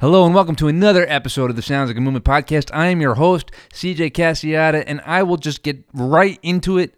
[0.00, 2.70] Hello and welcome to another episode of the Sounds Like a Movement podcast.
[2.72, 6.94] I am your host, CJ Casciotta, and I will just get right into it.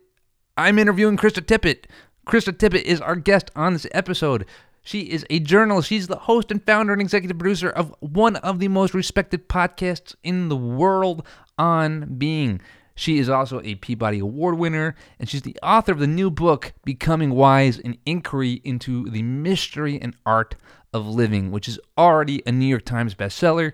[0.56, 1.86] I'm interviewing Krista Tippett.
[2.28, 4.46] Krista Tippett is our guest on this episode.
[4.82, 5.88] She is a journalist.
[5.88, 10.14] She's the host and founder and executive producer of one of the most respected podcasts
[10.22, 11.26] in the world
[11.58, 12.60] On Being.
[12.94, 16.72] She is also a Peabody Award winner, and she's the author of the new book,
[16.84, 20.54] Becoming Wise An Inquiry into the Mystery and Art
[20.92, 23.72] of Living, which is already a New York Times bestseller.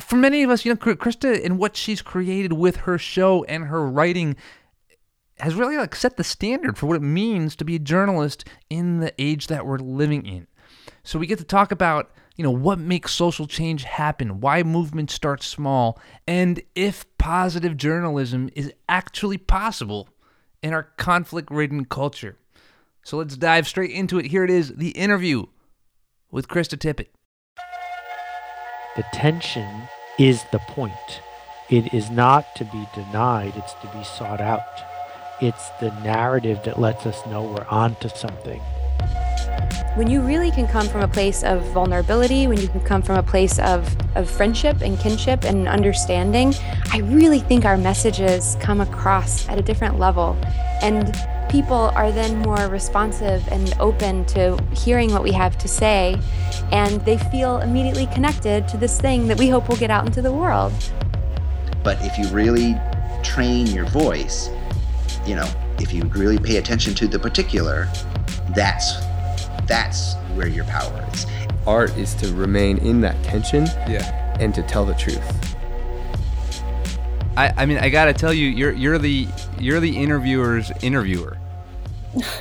[0.00, 3.64] For many of us, you know, Krista and what she's created with her show and
[3.64, 4.36] her writing
[5.38, 9.00] has really like set the standard for what it means to be a journalist in
[9.00, 10.46] the age that we're living in.
[11.02, 15.14] So we get to talk about, you know, what makes social change happen, why movements
[15.14, 20.08] start small, and if positive journalism is actually possible
[20.62, 22.36] in our conflict-ridden culture.
[23.02, 24.26] So let's dive straight into it.
[24.26, 25.44] Here it is, the interview
[26.34, 27.10] with Krista Tippett.
[28.96, 29.88] The tension
[30.18, 31.20] is the point.
[31.70, 34.60] It is not to be denied, it's to be sought out.
[35.40, 38.60] It's the narrative that lets us know we're onto something.
[39.94, 43.16] When you really can come from a place of vulnerability, when you can come from
[43.16, 46.52] a place of, of friendship and kinship and understanding,
[46.92, 50.36] I really think our messages come across at a different level.
[50.82, 51.14] And
[51.54, 56.18] people are then more responsive and open to hearing what we have to say,
[56.72, 60.20] and they feel immediately connected to this thing that we hope will get out into
[60.20, 60.72] the world.
[61.84, 62.74] But if you really
[63.22, 64.50] train your voice,
[65.24, 67.88] you know, if you really pay attention to the particular,
[68.56, 68.96] that's
[69.68, 71.24] that's where your power is.
[71.68, 74.36] Art is to remain in that tension yeah.
[74.40, 75.22] and to tell the truth.
[77.36, 79.28] I, I mean I gotta tell you, you're you're the
[79.60, 81.38] you're the interviewer's interviewer.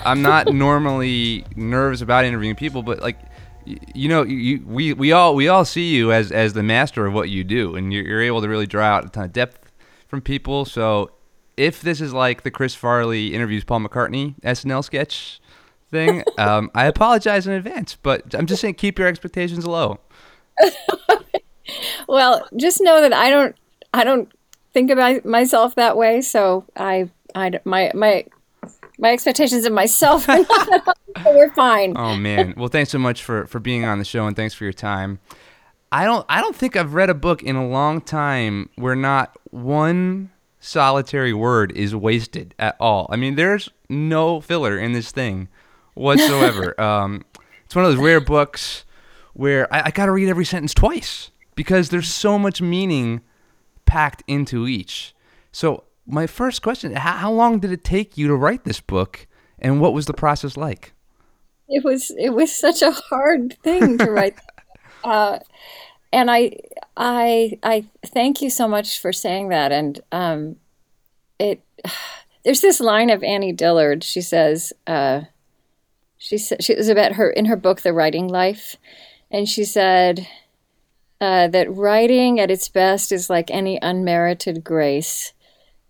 [0.05, 3.19] I'm not normally nervous about interviewing people, but like,
[3.65, 7.13] you know, you, we we all we all see you as as the master of
[7.13, 9.71] what you do, and you're, you're able to really draw out a ton of depth
[10.07, 10.65] from people.
[10.65, 11.11] So,
[11.57, 15.39] if this is like the Chris Farley interviews Paul McCartney SNL sketch
[15.91, 17.95] thing, um, I apologize in advance.
[18.01, 19.99] But I'm just saying, keep your expectations low.
[22.07, 23.55] well, just know that I don't
[23.93, 24.31] I don't
[24.73, 26.21] think about myself that way.
[26.21, 28.25] So I I my my
[28.97, 31.93] my expectations of myself are not so we're fine.
[31.97, 32.53] Oh man.
[32.57, 35.19] Well, thanks so much for for being on the show and thanks for your time.
[35.91, 39.37] I don't I don't think I've read a book in a long time where not
[39.51, 43.07] one solitary word is wasted at all.
[43.09, 45.49] I mean, there's no filler in this thing
[45.93, 46.79] whatsoever.
[46.81, 47.25] um,
[47.65, 48.85] it's one of those rare books
[49.33, 53.21] where I, I got to read every sentence twice because there's so much meaning
[53.85, 55.13] packed into each.
[55.51, 59.27] So my first question: how, how long did it take you to write this book,
[59.59, 60.93] and what was the process like?
[61.69, 64.35] It was it was such a hard thing to write,
[65.03, 65.39] uh,
[66.11, 66.57] and I
[66.97, 69.71] I I thank you so much for saying that.
[69.71, 70.55] And um,
[71.39, 71.61] it
[72.43, 74.03] there's this line of Annie Dillard.
[74.03, 75.21] She says uh,
[76.17, 78.75] she said she was about her in her book The Writing Life,
[79.31, 80.27] and she said.
[81.21, 85.31] Uh, that writing at its best is like any unmerited grace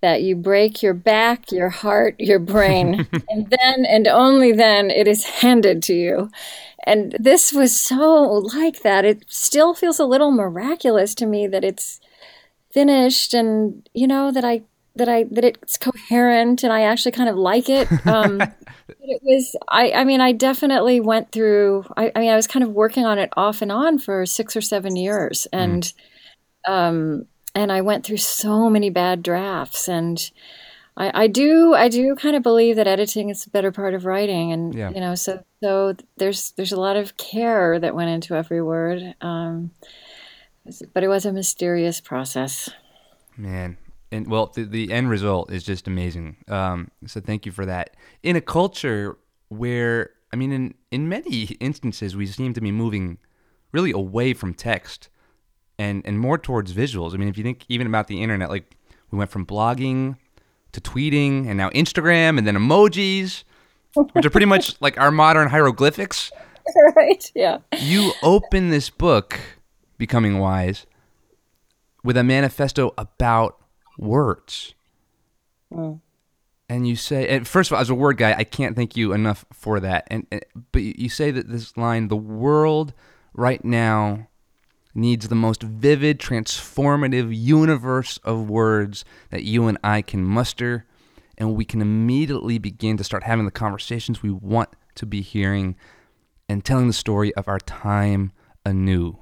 [0.03, 5.07] that you break your back, your heart, your brain, and then and only then it
[5.07, 6.29] is handed to you.
[6.85, 9.05] And this was so like that.
[9.05, 12.01] It still feels a little miraculous to me that it's
[12.71, 14.63] finished and you know that I
[14.97, 17.87] that I that it's coherent and I actually kind of like it.
[18.05, 18.41] Um,
[18.99, 22.63] it was I I mean I definitely went through I, I mean I was kind
[22.63, 25.93] of working on it off and on for six or seven years and
[26.67, 26.71] mm.
[26.71, 27.25] um
[27.55, 30.31] and I went through so many bad drafts and
[30.95, 34.05] I, I do I do kind of believe that editing is a better part of
[34.05, 34.89] writing and yeah.
[34.89, 39.15] you know so so there's there's a lot of care that went into every word
[39.21, 39.71] um,
[40.93, 42.69] but it was a mysterious process
[43.37, 43.77] man
[44.11, 47.95] and well the, the end result is just amazing um, so thank you for that
[48.21, 49.17] in a culture
[49.49, 53.17] where I mean in in many instances we seem to be moving
[53.71, 55.09] really away from text
[55.77, 57.13] and and more towards visuals.
[57.13, 58.75] I mean, if you think even about the internet, like
[59.11, 60.17] we went from blogging
[60.71, 63.43] to tweeting, and now Instagram, and then emojis,
[64.13, 66.31] which are pretty much like our modern hieroglyphics.
[66.95, 67.29] Right.
[67.35, 67.57] Yeah.
[67.77, 69.37] You open this book,
[69.97, 70.85] Becoming Wise,
[72.05, 73.57] with a manifesto about
[73.97, 74.73] words.
[75.73, 75.99] Mm.
[76.69, 79.11] And you say, and first of all, as a word guy, I can't thank you
[79.11, 80.07] enough for that.
[80.07, 82.93] And, and but you say that this line, the world
[83.33, 84.27] right now
[84.93, 90.85] needs the most vivid, transformative universe of words that you and I can muster,
[91.37, 95.75] and we can immediately begin to start having the conversations we want to be hearing
[96.47, 98.31] and telling the story of our time
[98.65, 99.17] anew.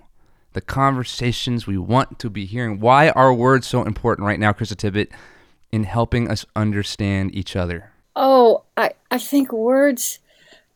[0.53, 2.79] the conversations we want to be hearing.
[2.79, 5.11] Why are words so important right now, Krista Tippett,
[5.71, 7.91] in helping us understand each other?
[8.15, 10.19] Oh, I, I think words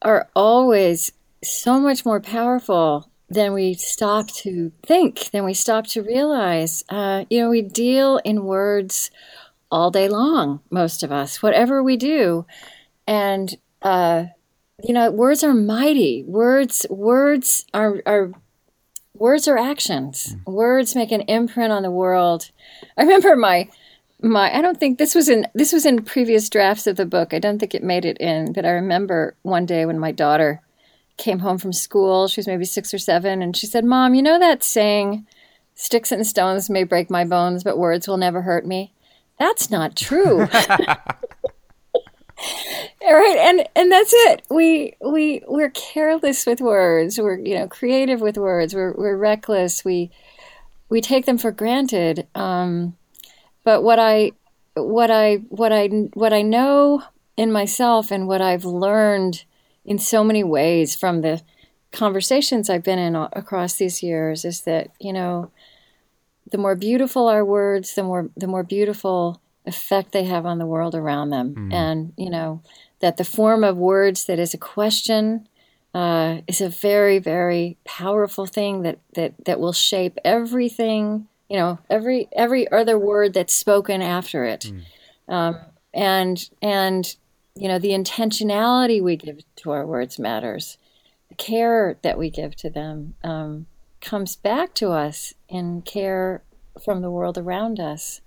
[0.01, 1.11] are always
[1.43, 6.83] so much more powerful than we stop to think, then we stop to realize.
[6.89, 9.09] Uh, you know, we deal in words
[9.71, 12.45] all day long, most of us, whatever we do.
[13.07, 14.25] And, uh,
[14.83, 16.23] you know, words are mighty.
[16.23, 18.31] Words, words are, are
[19.17, 20.35] words are actions.
[20.45, 20.53] Mm.
[20.53, 22.51] Words make an imprint on the world.
[22.97, 23.69] I remember my
[24.21, 27.33] my I don't think this was in this was in previous drafts of the book.
[27.33, 30.61] I don't think it made it in, but I remember one day when my daughter
[31.17, 34.21] came home from school, she was maybe 6 or 7 and she said, "Mom, you
[34.21, 35.25] know that saying,
[35.73, 38.93] sticks and stones may break my bones, but words will never hurt me?"
[39.39, 40.47] That's not true.
[43.01, 44.43] All right, and and that's it.
[44.49, 47.19] We we we're careless with words.
[47.19, 48.75] We're you know creative with words.
[48.75, 49.85] We're we're reckless.
[49.85, 50.11] We
[50.89, 52.27] we take them for granted.
[52.35, 52.97] Um,
[53.63, 54.31] but what I
[54.73, 57.03] what I what I what I know
[57.37, 59.45] in myself and what I've learned
[59.85, 61.41] in so many ways from the
[61.91, 65.51] conversations I've been in across these years is that you know
[66.51, 70.65] the more beautiful our words, the more the more beautiful effect they have on the
[70.65, 71.55] world around them.
[71.55, 71.73] Mm.
[71.73, 72.61] And, you know,
[72.99, 75.47] that the form of words that is a question
[75.93, 81.79] uh, is a very, very powerful thing that, that, that will shape everything, you know,
[81.89, 84.71] every, every other word that's spoken after it.
[84.71, 85.33] Mm.
[85.33, 85.57] Um,
[85.93, 87.15] and, and,
[87.55, 90.77] you know, the intentionality we give to our words matters.
[91.29, 93.67] The care that we give to them um,
[94.01, 96.43] comes back to us in care
[96.83, 98.21] from the world around us.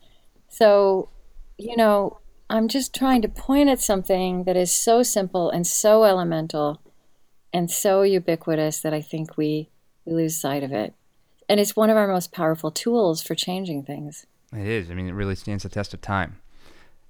[0.48, 1.10] So
[1.58, 6.04] you know, I'm just trying to point at something that is so simple and so
[6.04, 6.80] elemental
[7.52, 9.69] and so ubiquitous that I think we,
[10.04, 10.94] we lose sight of it.
[11.48, 14.26] And it's one of our most powerful tools for changing things.
[14.52, 14.90] It is.
[14.90, 16.38] I mean, it really stands the test of time.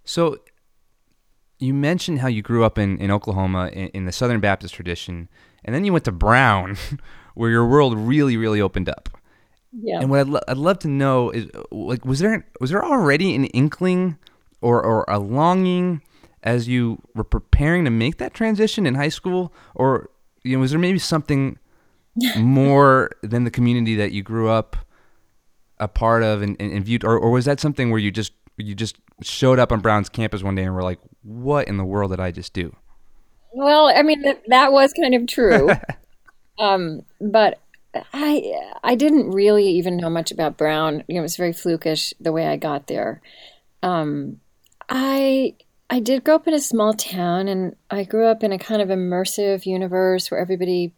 [0.05, 0.39] So,
[1.59, 5.29] you mentioned how you grew up in, in Oklahoma in, in the Southern Baptist tradition,
[5.65, 6.77] and then you went to Brown,
[7.35, 9.09] where your world really, really opened up.
[9.73, 10.01] Yeah.
[10.01, 13.35] And what I'd, lo- I'd love to know is, like, was there was there already
[13.35, 14.19] an inkling
[14.61, 16.03] or, or a longing
[16.43, 20.11] as you were preparing to make that transition in high school or
[20.45, 21.59] you know was there maybe something
[22.37, 24.77] more than the community that you grew up
[25.79, 28.33] a part of and, and, and viewed or, or was that something where you just
[28.57, 31.85] you just showed up on brown's campus one day and were like what in the
[31.85, 32.75] world did i just do?
[33.53, 35.71] Well i mean that, that was kind of true.
[36.61, 37.61] Um, but
[38.13, 41.05] i i didn't really even know much about brown.
[41.07, 43.23] You know, it was very flukish the way i got there.
[43.81, 44.41] Um,
[44.89, 45.55] I
[45.91, 48.83] I did grow up in a small town, and I grew up in a kind
[48.83, 50.93] of immersive universe where everybody,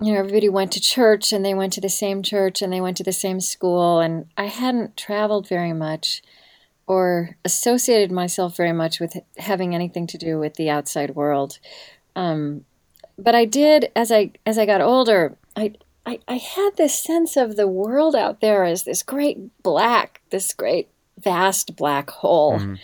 [0.00, 2.80] you know, everybody went to church, and they went to the same church, and they
[2.80, 6.22] went to the same school, and I hadn't traveled very much,
[6.90, 11.60] or associated myself very much with having anything to do with the outside world.
[12.16, 12.64] Um,
[13.16, 15.36] but I did as I as I got older.
[15.54, 20.20] I, I I had this sense of the world out there as this great black,
[20.30, 22.58] this great vast black hole.
[22.58, 22.78] Mm.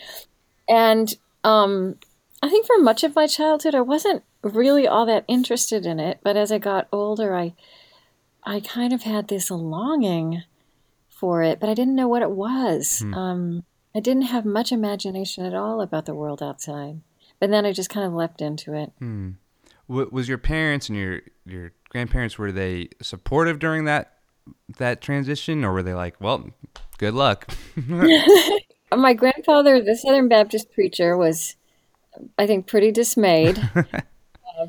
[0.69, 1.13] And
[1.43, 1.97] um,
[2.41, 6.19] I think for much of my childhood, I wasn't really all that interested in it.
[6.23, 7.55] But as I got older, I
[8.45, 10.43] I kind of had this longing
[11.09, 13.03] for it, but I didn't know what it was.
[13.03, 13.17] Mm.
[13.17, 13.63] Um,
[13.97, 17.01] I didn't have much imagination at all about the world outside.
[17.39, 18.91] But then I just kind of leapt into it.
[19.01, 19.35] Mm.
[19.87, 24.13] Was your parents and your your grandparents were they supportive during that
[24.77, 26.51] that transition, or were they like, "Well,
[26.97, 27.51] Good luck.
[28.95, 31.55] My grandfather, the Southern Baptist preacher, was,
[32.37, 33.59] I think, pretty dismayed.
[33.75, 33.83] uh,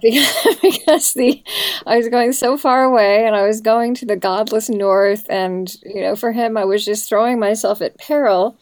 [0.02, 1.42] because, because the
[1.86, 5.74] I was going so far away and I was going to the godless north and
[5.82, 8.58] you know for him I was just throwing myself at peril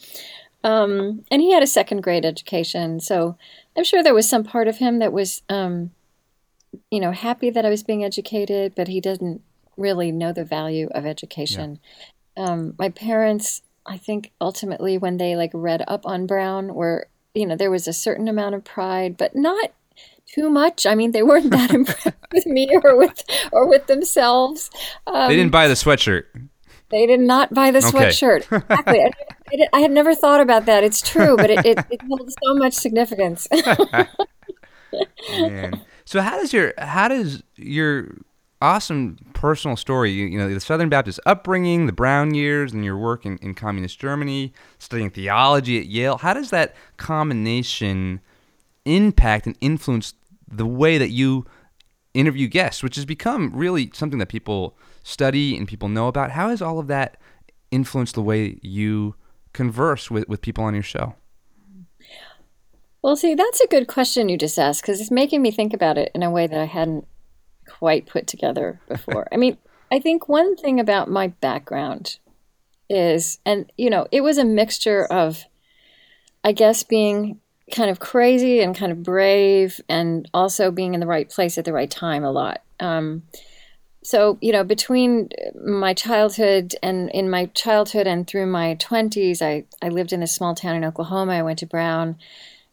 [0.67, 3.37] um, and he had a second grade education so
[3.77, 5.91] I'm sure there was some part of him that was um,
[6.91, 9.43] you know happy that I was being educated but he didn't
[9.77, 11.79] really know the value of education
[12.37, 17.47] um, my parents, I think ultimately when they like read up on Brown, were you
[17.47, 19.73] know there was a certain amount of pride, but not
[20.27, 20.87] too much.
[20.87, 24.71] I mean, they weren't that impressed with me or with or with themselves.
[25.07, 26.25] Um, they didn't buy the sweatshirt.
[26.91, 28.53] They did not buy the sweatshirt.
[28.53, 28.57] Okay.
[28.67, 29.01] Exactly.
[29.05, 29.11] I,
[29.53, 30.85] I, I, had never thought about that.
[30.85, 33.47] It's true, but it, it, it holds so much significance.
[35.31, 35.81] Man.
[36.05, 38.17] So how does your how does your
[38.63, 40.11] awesome personal story.
[40.11, 43.53] You, you, know, the Southern Baptist upbringing, the Brown years, and your work in, in
[43.53, 46.17] communist Germany, studying theology at Yale.
[46.17, 48.21] How does that combination
[48.87, 50.15] impact and influence
[50.49, 51.45] the way that you
[52.15, 56.31] interview guests, which has become really something that people study and people know about.
[56.31, 57.21] How has all of that
[57.71, 59.15] influenced the way you
[59.57, 61.15] converse with, with people on your show?
[63.03, 65.97] Well, see, that's a good question you just asked because it's making me think about
[65.97, 67.07] it in a way that I hadn't
[67.67, 69.27] quite put together before.
[69.33, 69.57] I mean,
[69.91, 72.19] I think one thing about my background
[72.91, 75.45] is, and you know, it was a mixture of,
[76.45, 77.41] I guess, being
[77.75, 81.65] kind of crazy and kind of brave, and also being in the right place at
[81.65, 82.63] the right time a lot.
[82.79, 83.23] Um,
[84.07, 85.29] so you know between
[85.65, 90.29] my childhood and in my childhood and through my 20s I, I lived in a
[90.29, 91.33] small town in oklahoma.
[91.33, 92.17] I went to brown.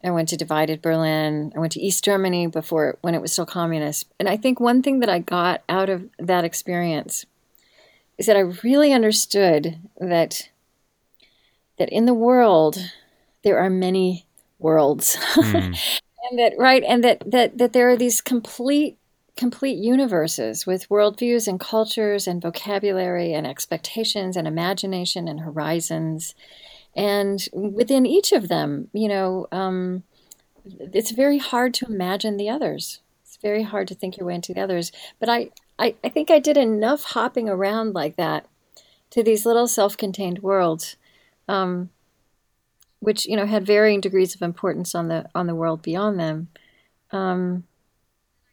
[0.03, 1.51] I went to divided berlin.
[1.55, 4.05] I went to east germany before when it was still communist.
[4.19, 7.25] And i think one thing that i got out of that experience
[8.19, 10.49] is that i really understood that
[11.79, 12.77] that in the world
[13.43, 14.27] there are many
[14.59, 15.17] worlds.
[15.33, 15.75] Mm.
[16.29, 18.97] and that right and that that that there are these complete
[19.35, 26.35] complete universes with worldviews and cultures and vocabulary and expectations and imagination and horizons.
[26.95, 30.03] And within each of them, you know, um,
[30.65, 33.01] it's very hard to imagine the others.
[33.23, 34.91] It's very hard to think your way into the others.
[35.19, 35.49] But I,
[35.79, 38.45] I, I think I did enough hopping around like that
[39.09, 40.95] to these little self-contained worlds,
[41.47, 41.89] um,
[42.99, 46.47] which you know had varying degrees of importance on the on the world beyond them.
[47.11, 47.65] Um,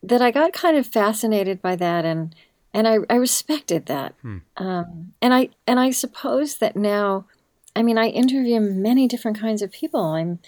[0.03, 2.35] that I got kind of fascinated by that and
[2.73, 4.15] and I, I respected that.
[4.23, 4.39] Hmm.
[4.57, 7.27] Um, and I and I suppose that now,
[7.75, 10.01] I mean, I interview many different kinds of people.
[10.01, 10.39] I'm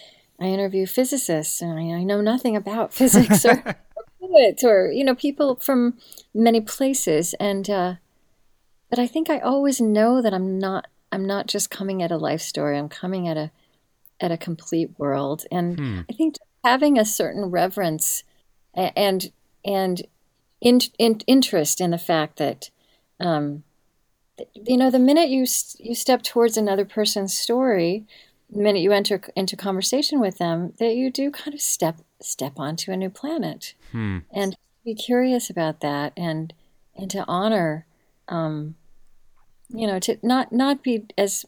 [0.40, 5.04] I interview physicists, and I, I know nothing about physics or, or, poets or you
[5.04, 5.98] know people from
[6.32, 7.34] many places.
[7.34, 7.94] And uh,
[8.88, 12.16] but I think I always know that I'm not I'm not just coming at a
[12.16, 12.78] life story.
[12.78, 13.50] I'm coming at a
[14.20, 15.44] at a complete world.
[15.50, 16.00] And hmm.
[16.08, 18.22] I think having a certain reverence
[18.74, 19.30] and
[19.64, 20.02] and
[20.60, 22.70] in, in, interest in the fact that
[23.20, 23.64] um,
[24.54, 25.46] you know the minute you
[25.78, 28.04] you step towards another person's story
[28.50, 32.52] the minute you enter into conversation with them that you do kind of step step
[32.56, 33.74] onto a new planet.
[33.90, 34.18] Hmm.
[34.30, 36.54] and be curious about that and
[36.96, 37.86] and to honor
[38.28, 38.74] um,
[39.68, 41.44] you know to not not be as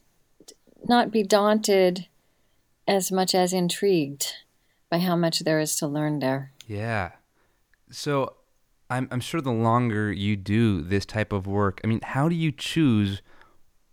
[0.87, 2.07] not be daunted
[2.87, 4.33] as much as intrigued
[4.89, 6.51] by how much there is to learn there.
[6.67, 7.11] Yeah
[7.95, 8.35] so
[8.89, 12.35] I'm, I'm sure the longer you do this type of work, I mean, how do
[12.35, 13.21] you choose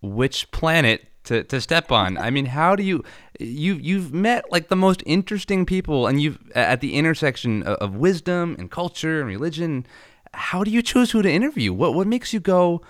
[0.01, 2.19] which planet to, to step on?
[2.19, 3.05] I mean, how do you
[3.39, 7.97] you you've met like the most interesting people, and you've at the intersection of, of
[7.97, 9.87] wisdom and culture and religion.
[10.35, 11.73] How do you choose who to interview?
[11.73, 12.83] What what makes you go?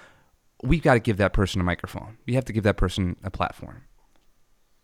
[0.62, 2.19] We've got to give that person a microphone.
[2.26, 3.83] We have to give that person a platform.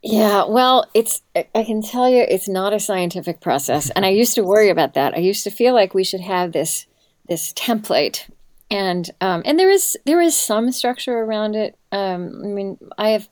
[0.03, 4.35] Yeah, well, it's I can tell you it's not a scientific process and I used
[4.37, 5.15] to worry about that.
[5.15, 6.87] I used to feel like we should have this
[7.29, 8.31] this template
[8.71, 11.77] and um, and there is there is some structure around it.
[11.91, 13.29] Um, I mean, I have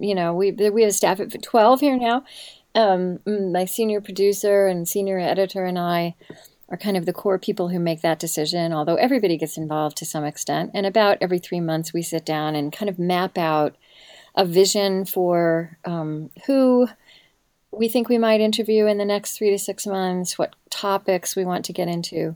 [0.00, 2.24] you know, we we have staff at 12 here now.
[2.74, 6.14] Um, my senior producer and senior editor and I
[6.68, 10.04] are kind of the core people who make that decision, although everybody gets involved to
[10.04, 10.70] some extent.
[10.72, 13.76] And about every 3 months we sit down and kind of map out
[14.34, 16.88] a vision for um, who
[17.72, 21.44] we think we might interview in the next three to six months, what topics we
[21.44, 22.34] want to get into.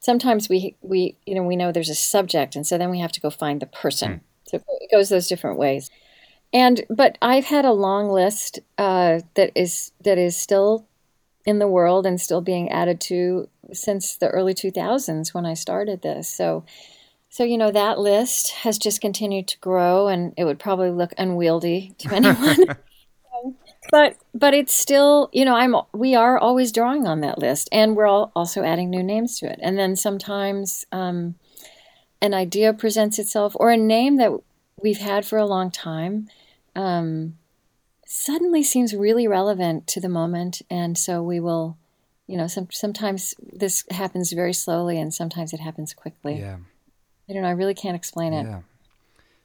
[0.00, 3.12] Sometimes we we you know we know there's a subject, and so then we have
[3.12, 4.12] to go find the person.
[4.12, 4.20] Mm.
[4.48, 5.90] So it goes those different ways.
[6.52, 10.86] And but I've had a long list uh, that is that is still
[11.44, 16.02] in the world and still being added to since the early 2000s when I started
[16.02, 16.28] this.
[16.28, 16.64] So
[17.32, 21.14] so, you know, that list has just continued to grow and it would probably look
[21.16, 22.76] unwieldy to anyone.
[23.90, 27.96] but but it's still, you know, I'm we are always drawing on that list and
[27.96, 29.58] we're all also adding new names to it.
[29.62, 31.36] And then sometimes um,
[32.20, 34.32] an idea presents itself or a name that
[34.82, 36.28] we've had for a long time
[36.76, 37.38] um,
[38.04, 41.78] suddenly seems really relevant to the moment and so we will
[42.26, 46.58] you know some, sometimes this happens very slowly and sometimes it happens quickly yeah
[47.28, 47.48] I don't know.
[47.48, 48.44] I really can't explain it.
[48.44, 48.60] Yeah.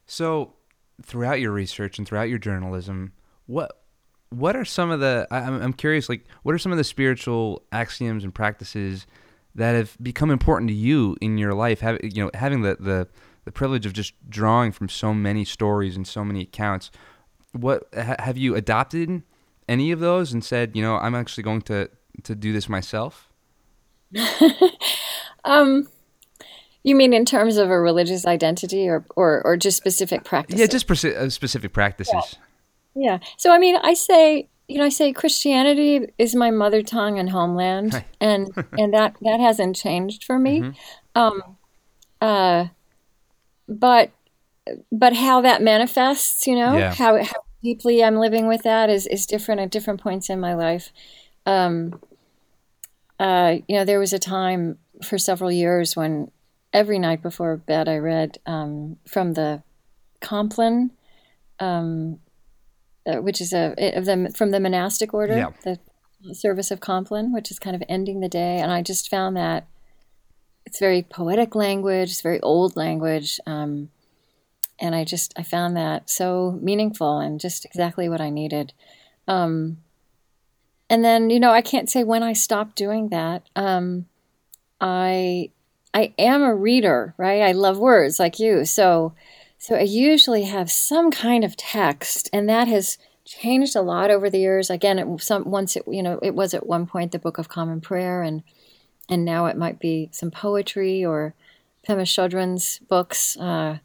[0.06, 0.54] So,
[1.02, 3.12] throughout your research and throughout your journalism,
[3.46, 3.82] what
[4.30, 5.26] what are some of the?
[5.30, 6.08] I'm, I'm curious.
[6.08, 9.06] Like, what are some of the spiritual axioms and practices
[9.54, 11.80] that have become important to you in your life?
[11.80, 13.08] Have you know having the the
[13.48, 16.90] the privilege of just drawing from so many stories and so many accounts.
[17.52, 19.22] What ha, have you adopted
[19.66, 21.88] any of those and said, you know, I'm actually going to
[22.24, 23.30] to do this myself?
[25.44, 25.88] um
[26.82, 30.60] you mean in terms of a religious identity or, or, or just specific practices?
[30.60, 32.38] Yeah, just pre- uh, specific practices.
[32.94, 33.12] Yeah.
[33.12, 33.18] yeah.
[33.36, 37.30] So, I mean, I say, you know, I say Christianity is my mother tongue and
[37.30, 40.60] homeland, and and that that hasn't changed for me.
[40.60, 41.20] Mm-hmm.
[41.20, 41.42] Um,
[42.20, 42.66] uh,
[43.68, 44.10] but
[44.92, 46.94] but how that manifests, you know, Yeah.
[46.94, 50.54] how how deeply I'm living with that is is different at different points in my
[50.54, 50.92] life.
[51.46, 52.00] Um,
[53.18, 56.30] uh, you know, there was a time for several years when
[56.72, 59.62] every night before bed I read um, from the
[60.20, 60.90] Compline,
[61.60, 62.18] um,
[63.06, 65.50] uh, which is a of them from the monastic order, Yeah.
[65.64, 69.36] the service of Compline, which is kind of ending the day, and I just found
[69.36, 69.66] that
[70.66, 73.90] it's very poetic language, it's very old language, um,
[74.78, 78.72] and I just I found that so meaningful and just exactly what I needed.
[79.26, 79.78] Um,
[80.90, 83.48] and then you know I can't say when I stopped doing that.
[83.56, 84.06] Um,
[84.80, 85.50] I
[85.94, 87.42] I am a reader, right?
[87.42, 89.14] I love words like you, so
[89.58, 94.30] so I usually have some kind of text, and that has changed a lot over
[94.30, 94.70] the years.
[94.70, 97.48] Again, it, some once it you know it was at one point the Book of
[97.48, 98.42] Common Prayer, and
[99.08, 101.34] and now it might be some poetry or
[101.86, 103.36] Pema Chodron's books.
[103.36, 103.78] Uh,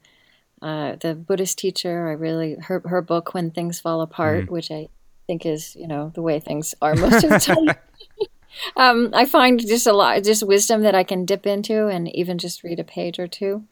[0.61, 4.87] uh, the Buddhist teacher, I really her her book When Things Fall Apart, which I
[5.27, 7.75] think is you know the way things are most of the time.
[8.75, 12.37] um, I find just a lot, just wisdom that I can dip into, and even
[12.37, 13.63] just read a page or two.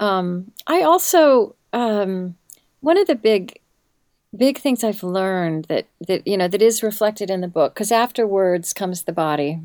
[0.00, 2.36] Um, I also um,
[2.80, 3.60] one of the big
[4.34, 7.92] big things I've learned that that you know that is reflected in the book because
[7.92, 9.60] afterwards comes the body,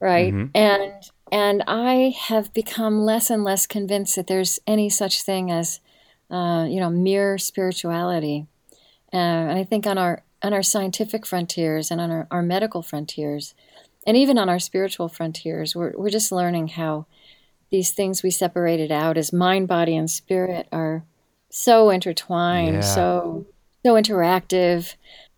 [0.00, 0.32] right?
[0.54, 0.92] And
[1.32, 5.80] and I have become less and less convinced that there's any such thing as
[6.30, 8.46] uh, you know mere spirituality.
[9.12, 12.82] Uh, and I think on our on our scientific frontiers and on our, our medical
[12.82, 13.54] frontiers,
[14.06, 17.06] and even on our spiritual frontiers, we're we're just learning how
[17.70, 21.02] these things we separated out as mind, body, and spirit are
[21.50, 22.80] so intertwined, Yeah.
[22.82, 23.46] so
[23.84, 24.94] so interactive,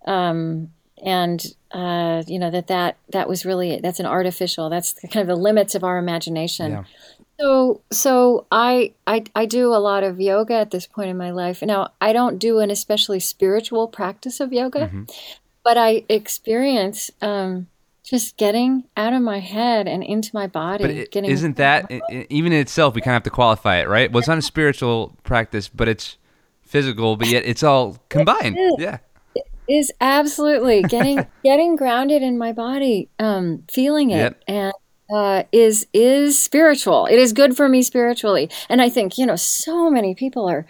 [0.07, 0.71] um,
[1.05, 4.69] and uh, you know that that that was really that's an artificial.
[4.69, 6.73] That's kind of the limits of our imagination.
[6.73, 6.85] Yeah.
[7.39, 11.31] So so I, I I do a lot of yoga at this point in my
[11.33, 11.63] life.
[11.63, 15.03] Now I don't do an especially spiritual practice of yoga, Mm-hmm.
[15.63, 17.67] but I experience um,
[18.05, 20.83] just getting out of my head and into my body.
[20.83, 22.95] But it, isn't that i- i- even in itself?
[22.95, 24.11] We kind of have to qualify it, right?
[24.11, 26.17] Well, it's not a spiritual practice, but it's
[26.63, 27.17] physical.
[27.17, 28.57] But yet it's all combined.
[28.59, 28.75] is.
[28.79, 28.99] Yeah.
[29.69, 34.43] is absolutely getting getting grounded in my body, um, feeling it, Yep.
[34.49, 34.73] and
[35.11, 37.07] uh, is is spiritual.
[37.07, 40.67] It is good for me spiritually, and I think you know so many people are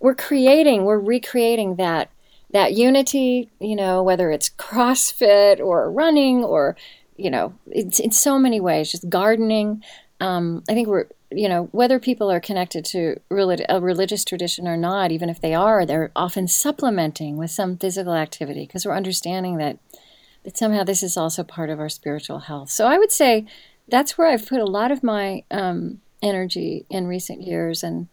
[0.00, 2.10] we're creating, we're recreating that
[2.52, 3.50] that unity.
[3.60, 6.76] You know, whether it's CrossFit or running or
[7.16, 9.82] you know, it's in so many ways, just gardening.
[10.20, 14.66] Um, I think we're you know whether people are connected to relig- a religious tradition
[14.66, 18.96] or not even if they are they're often supplementing with some physical activity because we're
[18.96, 19.78] understanding that
[20.44, 23.46] that somehow this is also part of our spiritual health so i would say
[23.90, 28.08] that's where i've put a lot of my um, energy in recent years and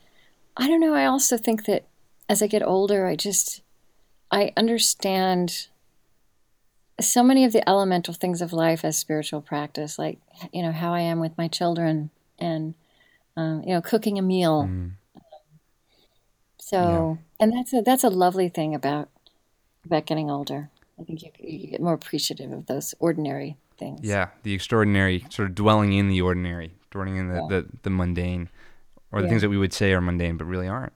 [0.56, 1.86] i don't know i also think that
[2.30, 3.62] as i get older i just
[4.32, 5.68] i understand
[7.00, 10.20] so many of the elemental things of life as spiritual practice like
[10.52, 12.10] you know how i am with my children
[12.40, 12.74] and
[13.38, 14.64] um, you know, cooking a meal.
[14.64, 14.92] Mm.
[16.60, 19.10] So, and that's a that's a lovely thing about
[19.86, 20.70] about getting older.
[21.00, 24.02] I think you, you get more appreciative of those ordinary things.
[24.04, 28.50] Yeah, the extraordinary, sort of dwelling in the ordinary, dwelling in the, the, the mundane,
[29.12, 29.30] or the Yeah.
[29.32, 30.94] things that we would say are mundane but really aren't.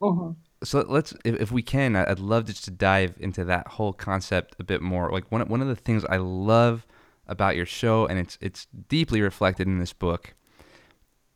[0.00, 0.36] Mhm.
[0.62, 4.56] So let's, if, if we can, I'd love just to dive into that whole concept
[4.58, 5.10] a bit more.
[5.10, 6.86] Like one one of the things I love
[7.26, 10.34] about your show, and it's it's deeply reflected in this book,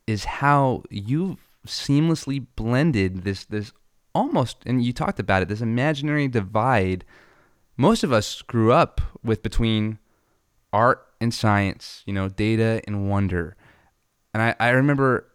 [0.07, 1.37] is how you've
[1.67, 3.71] seamlessly blended this this
[4.15, 7.05] almost, and you talked about it, this imaginary divide.
[7.77, 9.99] Most of us grew up with between
[10.71, 13.55] art and science, you know, data and wonder.
[14.33, 15.25] And I, I remember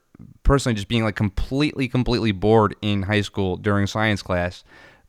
[0.43, 4.65] personally just being like completely, completely bored in high school during science class.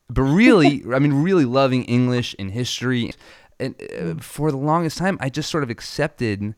[0.08, 3.12] But really, I mean, really loving English and history.
[3.58, 6.54] And uh, for the longest time, I just sort of accepted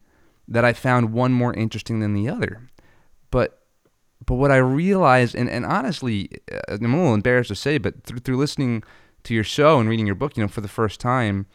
[0.49, 2.69] that I found one more interesting than the other.
[3.31, 3.55] But
[4.27, 8.03] but what I realized, and, and honestly, uh, I'm a little embarrassed to say, but
[8.05, 8.83] through, through listening
[9.23, 11.47] to your show and reading your book, you know, for the first time,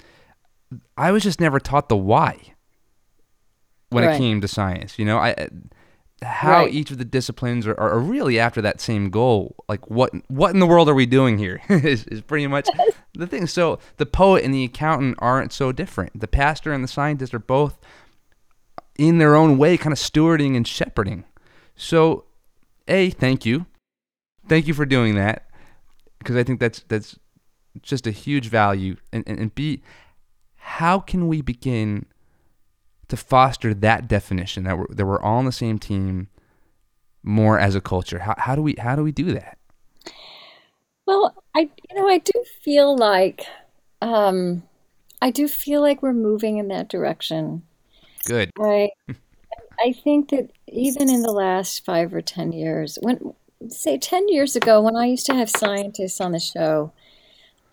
[0.97, 2.53] I was just never taught the why
[3.89, 4.97] when it came to science.
[4.97, 5.47] You know, I uh,
[6.23, 6.73] how Right.
[6.73, 9.55] each of the disciplines are, are really after that same goal.
[9.67, 11.61] Like what what in the world are we doing here?
[11.69, 12.67] is, is pretty much
[13.13, 13.47] the thing.
[13.47, 16.19] So the poet and the accountant aren't so different.
[16.19, 17.79] The pastor and the scientist are both
[18.97, 21.25] in their own way kind of stewarding and shepherding.
[21.75, 22.25] So,
[22.87, 23.65] A, thank you.
[24.47, 25.49] Thank you for doing that
[26.19, 27.17] because I think that's that's
[27.81, 28.97] just a huge value.
[29.11, 29.81] And, and, and B,
[30.65, 32.05] how can we begin
[33.09, 36.29] to foster that definition that we're, that we're all on the same team
[37.21, 38.19] more as a culture?
[38.19, 39.57] How, how do we how do we do that?
[41.05, 42.31] Well, I you know I do
[42.63, 43.45] feel like
[44.01, 44.63] um,
[45.21, 47.63] I do feel like we're moving in that direction.
[48.23, 48.49] Good.
[48.57, 48.89] I
[49.79, 53.33] I think that even in the last five or ten years, when
[53.67, 56.93] say ten years ago, when I used to have scientists on the show,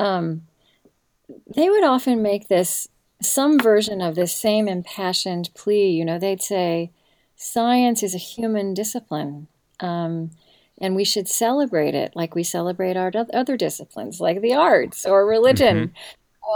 [0.01, 0.43] um,
[1.55, 2.89] they would often make this
[3.23, 5.91] some version of this same impassioned plea.
[5.91, 6.91] You know, they'd say,
[7.37, 9.49] "Science is a human discipline."
[9.81, 10.31] Um,
[10.81, 15.27] and we should celebrate it like we celebrate our other disciplines like the arts or
[15.27, 15.93] religion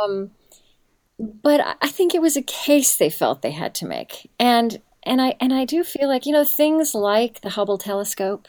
[0.00, 0.12] mm-hmm.
[0.12, 0.30] um,
[1.42, 5.20] but i think it was a case they felt they had to make and and
[5.20, 8.48] i and i do feel like you know things like the hubble telescope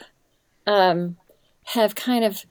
[0.66, 1.16] um,
[1.62, 2.44] have kind of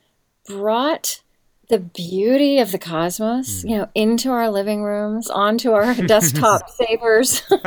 [0.47, 1.21] brought
[1.69, 3.69] the beauty of the cosmos mm.
[3.69, 7.43] you know into our living rooms onto our desktop savers.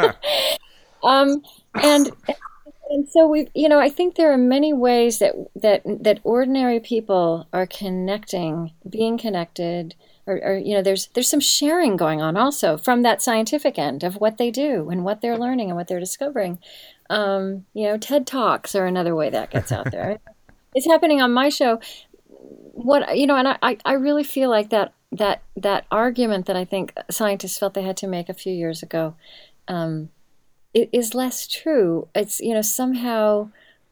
[1.00, 1.42] Um,
[1.74, 2.10] and
[2.90, 6.80] and so we you know i think there are many ways that that that ordinary
[6.80, 9.94] people are connecting being connected
[10.26, 14.04] or, or, you know there's there's some sharing going on also from that scientific end
[14.04, 16.58] of what they do and what they're learning and what they're discovering.
[17.08, 20.18] Um, you know ted talks are another way that gets out there.
[20.74, 21.80] It's happening on my show
[22.40, 26.64] what you know and I, I really feel like that that that argument that i
[26.64, 29.14] think scientists felt they had to make a few years ago
[29.68, 30.10] um,
[30.74, 32.08] it is less true.
[32.14, 33.50] It's you know somehow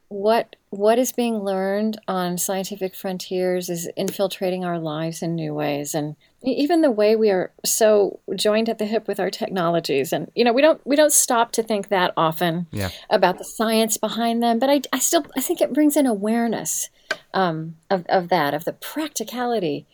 [0.09, 5.97] what what is being learned on scientific frontiers is infiltrating our lives in new ways
[5.97, 10.31] and even the way we are so joined at the hip with our technologies and
[10.37, 12.91] you know we don't we don't stop to think that often yeah.
[13.11, 16.89] about the science behind them but I, I still I think it brings an awareness
[17.35, 19.87] um, of, of that of the practicality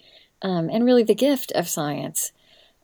[0.42, 2.32] um, and really the gift of science.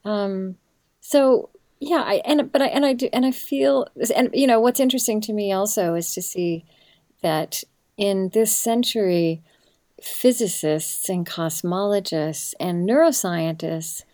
[0.05, 0.57] Um,
[1.01, 4.61] so yeah I, and but I and I do and I feel and you know
[4.61, 6.65] what's interesting to me also is to see
[7.23, 7.63] that
[7.97, 9.43] in this century
[10.03, 14.05] physicists and cosmologists and neuroscientists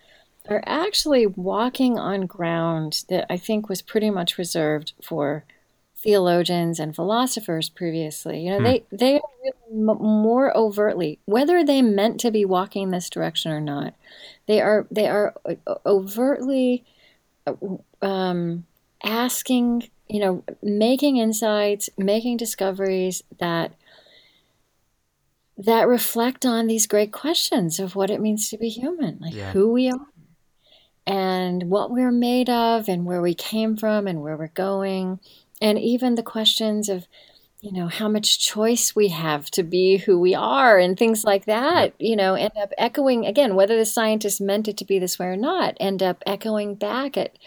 [0.48, 5.44] are actually walking on ground that I think was pretty much reserved for
[6.04, 8.42] theologians and philosophers previously.
[8.42, 8.64] You know, hmm.
[8.64, 13.50] they they are really m- more overtly, whether they meant to be walking this direction
[13.50, 13.94] or not,
[14.46, 15.34] they are they are
[15.84, 16.84] overtly
[18.02, 18.66] um,
[19.02, 23.72] asking, you know, making insights, making discoveries that
[25.56, 29.52] that reflect on these great questions of what it means to be human, like yeah.
[29.52, 30.06] who we are
[31.06, 35.20] and what we're made of and where we came from and where we're going
[35.60, 37.06] and even the questions of
[37.60, 41.46] you know how much choice we have to be who we are and things like
[41.46, 45.18] that you know end up echoing again whether the scientists meant it to be this
[45.18, 47.38] way or not end up echoing back at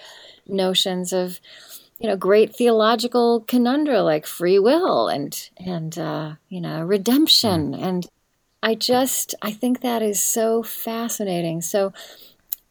[0.48, 1.40] notions of
[2.00, 7.74] you know great theological conundrum like free will and and uh, you know redemption.
[7.74, 7.84] Mm.
[7.84, 8.08] and
[8.64, 11.62] i just i think that is so fascinating.
[11.62, 11.94] So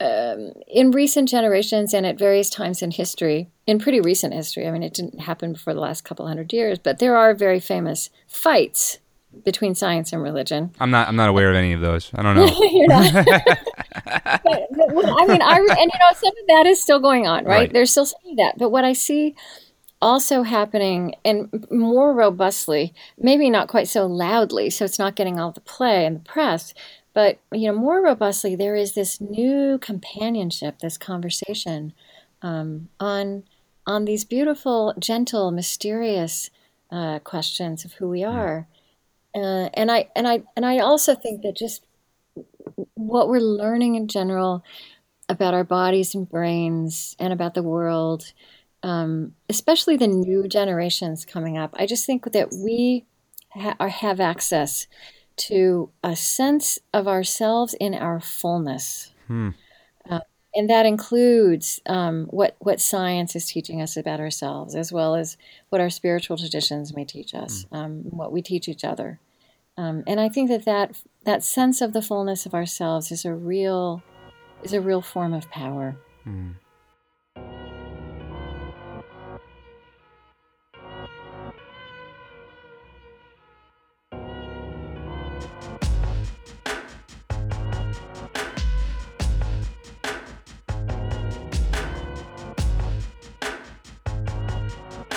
[0.01, 4.71] um, in recent generations and at various times in history in pretty recent history i
[4.71, 8.11] mean it didn't happen before the last couple hundred years but there are very famous
[8.27, 8.99] fights
[9.45, 10.73] between science and religion.
[10.81, 11.09] I'm not.
[11.09, 12.11] I'm not aware of any of those.
[12.15, 12.47] I don't know.
[12.71, 13.13] You're not.
[13.25, 17.45] but, but, I mean, I and you know some of that is still going on,
[17.45, 17.55] right?
[17.55, 17.73] right?
[17.73, 18.59] There's still some of that.
[18.59, 19.35] But what I see
[20.03, 25.53] also happening and more robustly, maybe not quite so loudly, so it's not getting all
[25.53, 26.75] the play in the press,
[27.17, 31.95] but you know more robustly, there is this new companionship, this conversation
[32.43, 33.45] um, on
[33.87, 36.51] on these beautiful, gentle, mysterious
[36.91, 38.29] uh, questions of who we hmm.
[38.29, 38.69] are.
[39.35, 41.87] Uh, and I and I and I also think that just
[42.93, 44.63] what we're learning in general
[45.27, 48.35] about our bodies and brains and about the world,
[48.83, 53.07] um, especially the new generations coming up, I just think that we
[53.55, 54.87] ha- have access
[55.37, 59.12] to a sense of ourselves in our fullness.
[59.27, 59.51] Hmm.
[60.09, 60.20] Uh,
[60.55, 65.37] and that includes um, what what science is teaching us about ourselves, as well as
[65.68, 67.77] what our spiritual traditions may teach us, mm.
[67.77, 69.20] um, what we teach each other.
[69.77, 73.35] Um, and I think that, that that sense of the fullness of ourselves is a
[73.35, 74.03] real
[74.62, 75.96] is a real form of power.
[76.27, 76.55] Mm.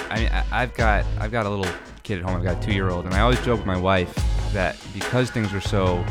[0.09, 1.71] I mean, I've got I've got a little
[2.03, 2.35] kid at home.
[2.35, 4.13] I've got a two year old, and I always joke with my wife
[4.53, 6.03] that because things are so,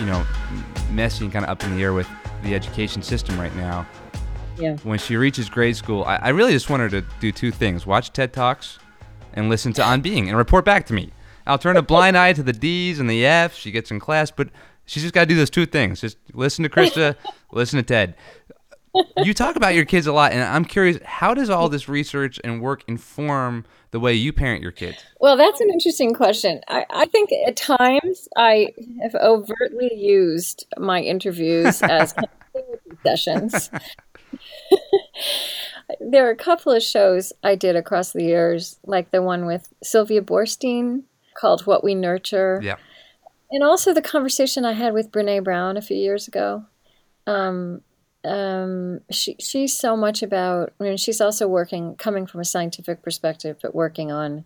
[0.00, 0.24] you know,
[0.90, 2.08] messy and kind of up in the air with
[2.42, 3.86] the education system right now,
[4.58, 4.76] yeah.
[4.82, 7.86] when she reaches grade school, I, I really just want her to do two things:
[7.86, 8.78] watch TED Talks
[9.32, 11.12] and listen to On Being and report back to me.
[11.46, 14.30] I'll turn a blind eye to the D's and the F's she gets in class,
[14.30, 14.50] but
[14.86, 17.16] she's just got to do those two things: just listen to Krista,
[17.52, 18.16] listen to Ted.
[19.24, 22.40] You talk about your kids a lot, and I'm curious, how does all this research
[22.42, 25.04] and work inform the way you parent your kids?
[25.20, 26.60] Well, that's an interesting question.
[26.68, 28.72] I, I think at times I
[29.02, 32.14] have overtly used my interviews as
[33.04, 33.70] sessions.
[36.00, 39.72] there are a couple of shows I did across the years, like the one with
[39.82, 41.02] Sylvia Boorstein
[41.34, 42.60] called What We Nurture.
[42.62, 42.76] Yeah.
[43.50, 46.64] And also the conversation I had with Brene Brown a few years ago.
[47.26, 47.82] Um,
[48.24, 50.72] um, she she's so much about.
[50.78, 54.44] I mean, she's also working, coming from a scientific perspective, but working on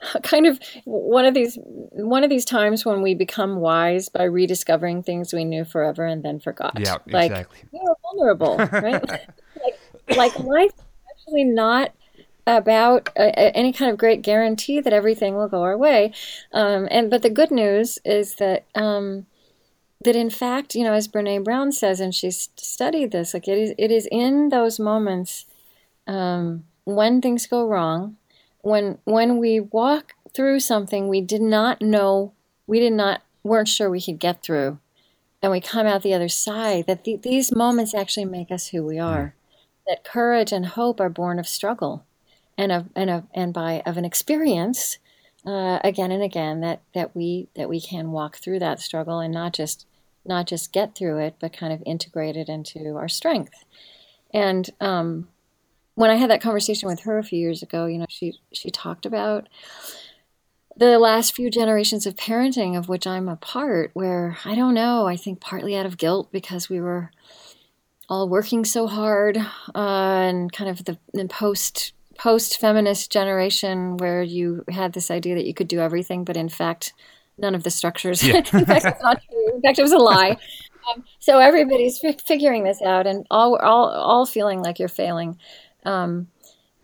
[0.22, 5.02] kind of one of these one of these times when we become wise by rediscovering
[5.02, 6.78] things we knew forever and then forgot.
[6.78, 7.58] Yeah, like exactly.
[7.72, 9.08] we are vulnerable, right?
[9.62, 9.78] like
[10.16, 11.92] like life is actually not
[12.46, 16.12] about uh, any kind of great guarantee that everything will go our way.
[16.52, 19.26] Um, and but the good news is that um,
[20.02, 23.58] that in fact, you know, as Brene Brown says, and she's studied this, like it
[23.58, 25.46] is it is in those moments
[26.06, 28.16] um, when things go wrong,
[28.62, 32.32] when when we walk through something we did not know,
[32.66, 34.78] we did not weren't sure we could get through,
[35.42, 36.86] and we come out the other side.
[36.86, 39.34] That the, these moments actually make us who we are.
[39.86, 42.06] That courage and hope are born of struggle
[42.56, 44.98] and of and of and by of an experience
[45.46, 49.32] uh, again and again that that we that we can walk through that struggle and
[49.32, 49.86] not just
[50.24, 53.64] not just get through it but kind of integrate it into our strength.
[54.32, 55.28] And um,
[55.94, 58.70] when I had that conversation with her a few years ago you know she she
[58.70, 59.48] talked about
[60.76, 65.06] the last few generations of parenting of which I'm a part where I don't know
[65.06, 67.10] I think partly out of guilt because we were
[68.10, 74.22] all working so hard uh, and kind of the, the post post feminist generation where
[74.22, 76.92] you had this idea that you could do everything, but in fact,
[77.40, 78.22] none of the structures.
[78.22, 78.36] Yeah.
[78.52, 79.54] in fact, it's not true.
[79.54, 80.36] In fact, it was a lie.
[80.90, 85.38] Um, so everybody's fi- figuring this out, and all all all feeling like you're failing.
[85.84, 86.28] Um,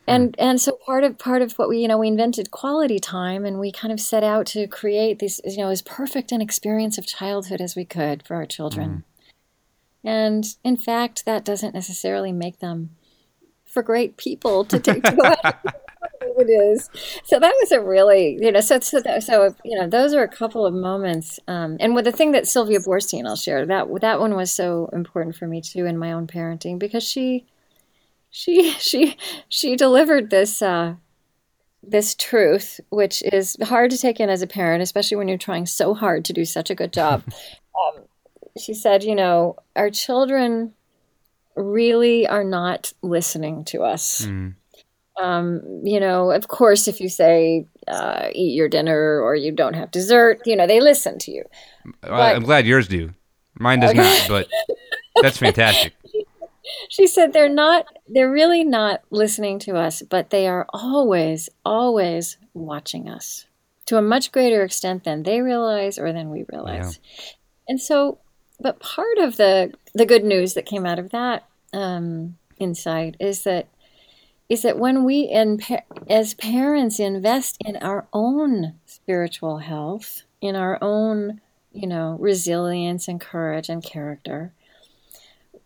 [0.06, 3.46] and and so part of part of what we you know we invented quality time,
[3.46, 6.98] and we kind of set out to create these you know as perfect an experience
[6.98, 9.04] of childhood as we could for our children.
[10.04, 12.90] And in fact, that doesn't necessarily make them
[13.64, 15.56] for great people to take to go out.
[16.20, 16.90] It is.
[17.24, 20.28] So that was a really, you know, so so, so you know, those are a
[20.28, 21.38] couple of moments.
[21.48, 24.88] Um, and with the thing that Sylvia Boorstein, I'll share that that one was so
[24.92, 27.46] important for me too in my own parenting because she,
[28.30, 29.16] she, she,
[29.48, 30.96] she delivered this uh,
[31.82, 35.66] this truth, which is hard to take in as a parent, especially when you're trying
[35.66, 37.22] so hard to do such a good job.
[37.96, 38.02] um,
[38.58, 40.72] she said, you know, our children
[41.54, 44.24] really are not listening to us.
[45.20, 49.74] Um, you know, of course, if you say, uh, eat your dinner or you don't
[49.74, 51.44] have dessert, you know, they listen to you.
[52.02, 53.14] Well, I'm glad yours do.
[53.58, 54.48] Mine does not, but
[55.22, 55.94] that's fantastic.
[56.88, 62.38] She said they're not, they're really not listening to us, but they are always, always
[62.54, 63.46] watching us
[63.86, 66.98] to a much greater extent than they realize or than we realize.
[67.68, 68.18] And so,
[68.60, 73.44] but part of the the good news that came out of that um, insight is
[73.44, 73.68] that
[74.48, 75.60] is that when we in
[76.08, 81.40] as parents invest in our own spiritual health, in our own
[81.72, 84.52] you know resilience and courage and character,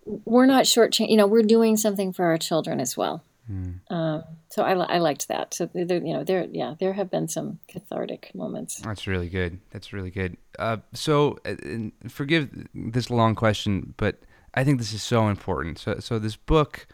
[0.05, 0.99] we're not short.
[0.99, 3.23] You know, we're doing something for our children as well.
[3.91, 5.55] Um, so I, I liked that.
[5.55, 8.77] So there, you know, there yeah, there have been some cathartic moments.
[8.77, 9.59] That's really good.
[9.71, 10.37] That's really good.
[10.59, 14.21] Uh, so, uh, and forgive this long question, but
[14.55, 15.79] I think this is so important.
[15.79, 16.87] So, so this book,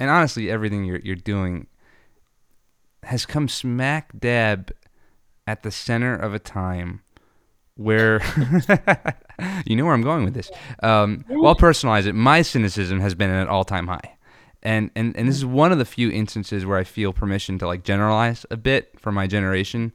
[0.00, 1.66] and honestly, everything you're you're doing,
[3.04, 4.72] has come smack dab
[5.46, 7.02] at the center of a time
[7.76, 8.20] where
[9.66, 10.50] you know where I'm going with this.
[10.82, 12.14] Um, well, I'll personalize it.
[12.14, 14.16] My cynicism has been at an all time high.
[14.64, 17.66] And, and and this is one of the few instances where I feel permission to
[17.66, 19.92] like generalize a bit for my generation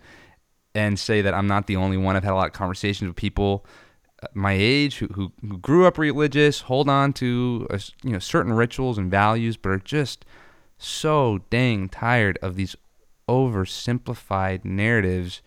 [0.76, 2.18] and say that I'm not the only one.
[2.18, 3.66] I've had a lot of conversations with people
[4.34, 8.54] my age who, who, who grew up religious, hold on to uh, you know certain
[8.54, 10.26] rituals and values, but are just
[10.78, 12.76] so dang tired of these
[13.28, 15.42] oversimplified narratives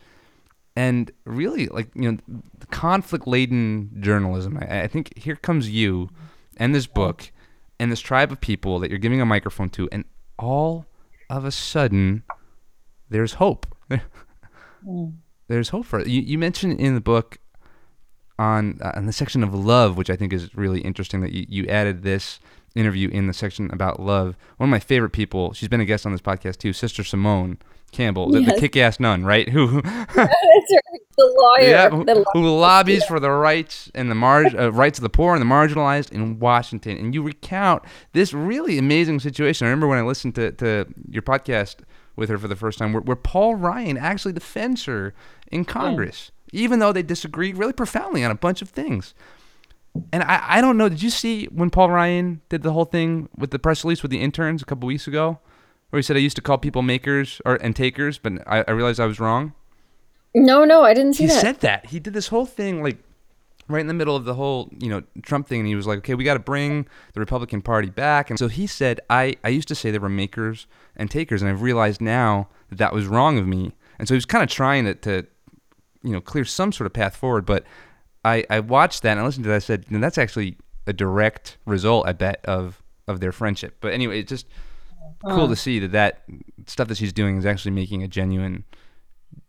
[0.77, 2.19] and really like you know
[2.71, 4.59] conflict laden journalism.
[4.61, 6.11] I, I think here comes you
[6.57, 7.33] and this book
[7.79, 10.05] and this tribe of people that you're giving a microphone to, and
[10.39, 10.87] all
[11.29, 12.23] of a sudden
[13.09, 13.67] there's hope.
[15.49, 16.07] There's hope for it.
[16.07, 17.39] You, you mentioned in the book
[18.41, 21.67] on uh, the section of love, which I think is really interesting that you, you
[21.69, 22.41] added this
[22.75, 24.37] interview in the section about love.
[24.57, 27.59] One of my favorite people, she's been a guest on this podcast too, Sister Simone,
[27.93, 28.55] Campbell, the, Yes.
[28.55, 29.49] the kick-ass nun, right?
[29.49, 30.81] Who, the
[31.19, 31.69] lawyer.
[31.69, 32.25] yeah, the who, lawyer.
[32.33, 35.47] who lobbies for the rights and the mar- uh, rights of the poor and the
[35.47, 36.97] marginalized in Washington.
[36.99, 39.67] And you recount this really amazing situation.
[39.67, 41.77] I remember when I listened to, to your podcast
[42.17, 45.13] with her for the first time, where, where Paul Ryan actually defends her
[45.51, 49.15] in Congress, even though they disagree really profoundly on a bunch of things.
[50.13, 50.89] And I, I don't know.
[50.89, 54.11] Did you see when Paul Ryan did the whole thing with the press release with
[54.13, 55.41] the interns a couple weeks ago,
[55.91, 58.71] where he said I used to call people makers or and takers, but I, I
[58.71, 59.53] realized I was wrong.
[60.35, 61.41] No, no, I didn't see He that.
[61.41, 61.87] said that.
[61.87, 62.99] He did this whole thing like
[63.67, 65.99] right in the middle of the whole you know Trump thing, and he was like,
[65.99, 68.31] okay, we got to bring the Republican Party back.
[68.31, 71.51] And so he said, I I used to say there were makers and takers, and
[71.51, 73.73] I've realized now that that was wrong of me.
[73.99, 75.27] And so he was kind of trying to, to
[76.03, 77.65] you know clear some sort of path forward, but.
[78.23, 79.57] I, I watched that and I listened to that.
[79.57, 83.77] I said, "No, that's actually a direct result, I bet, of of their friendship.
[83.81, 84.47] But anyway, it's just
[85.25, 85.49] cool uh-huh.
[85.49, 86.23] to see that that
[86.67, 88.65] stuff that she's doing is actually making a genuine,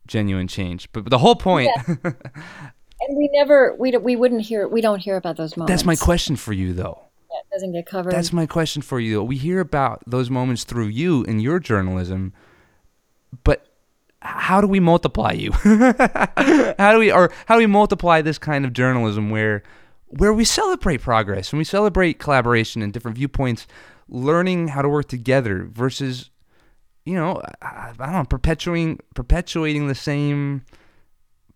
[0.08, 0.92] genuine change.
[0.92, 1.70] But, but the whole point.
[1.86, 5.72] point, and we never, we don't, we wouldn't hear, we don't hear about those moments.
[5.72, 7.08] that's my question for you, though.
[7.30, 8.12] It doesn't get covered.
[8.12, 9.16] That's my question for you.
[9.16, 9.24] Though.
[9.24, 12.34] We hear about those moments through you in your journalism,
[13.44, 13.68] but
[14.22, 15.52] how do we multiply you?
[16.78, 19.64] how do we or how do we multiply this kind of journalism where
[20.08, 23.66] where we celebrate progress and we celebrate collaboration and different viewpoints,
[24.10, 26.30] learning how to work together versus
[27.06, 30.64] you know, I, I don't know, perpetuating perpetuating the same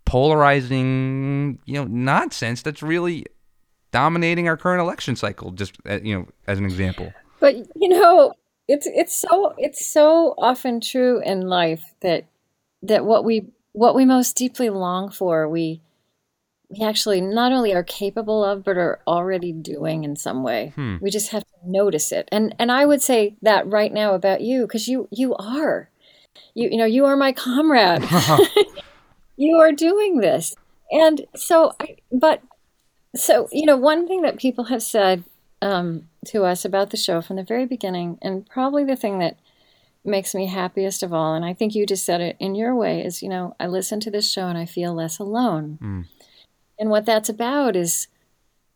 [0.06, 3.26] polarizing, you know, nonsense that's really
[3.92, 7.14] dominating our current election cycle just uh, you know, as an example.
[7.40, 8.34] But you know,
[8.68, 12.26] it's it's so it's so often true in life that
[12.88, 15.82] that what we what we most deeply long for, we
[16.70, 20.72] we actually not only are capable of, but are already doing in some way.
[20.76, 20.98] Hmm.
[21.00, 22.28] We just have to notice it.
[22.32, 25.90] And and I would say that right now about you, because you you are,
[26.54, 28.04] you you know, you are my comrade.
[29.38, 30.56] you are doing this,
[30.92, 31.98] and so I.
[32.12, 32.42] But
[33.16, 35.24] so you know, one thing that people have said
[35.62, 39.38] um, to us about the show from the very beginning, and probably the thing that
[40.06, 43.04] makes me happiest of all, and I think you just said it in your way,
[43.04, 45.80] is you know, I listen to this show and I feel less alone.
[45.82, 46.06] Mm.
[46.78, 48.08] And what that's about is,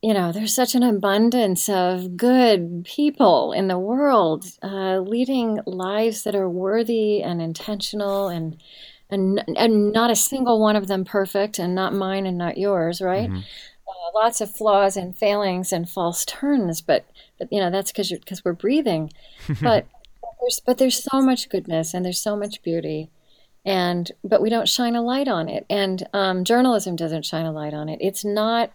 [0.02, 6.24] you know, there's such an abundance of good people in the world uh, leading lives
[6.24, 8.56] that are worthy and intentional and.
[9.12, 13.00] And, and not a single one of them perfect, and not mine and not yours,
[13.00, 13.28] right?
[13.28, 13.42] Mhm.
[13.88, 17.04] uh, lots of flaws and failings and false turns, but
[17.36, 19.12] but you know that's because because we're breathing.
[19.60, 19.84] but
[20.40, 23.10] there's but there's so much goodness and there's so much beauty,
[23.64, 27.52] and but we don't shine a light on it, and um, journalism doesn't shine a
[27.52, 27.98] light on it.
[28.00, 28.72] It's not.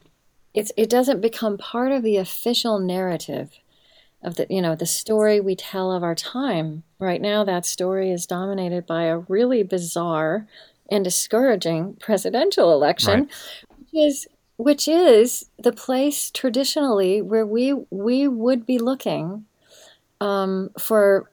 [0.54, 3.60] It's it doesn't become part of the official narrative
[4.24, 6.84] of the you know the story we tell of our time.
[7.00, 10.48] Right now, that story is dominated by a really bizarre
[10.92, 13.30] and discouraging presidential election,
[13.78, 19.46] which is which is the place traditionally where we we would be looking
[20.22, 21.30] um, for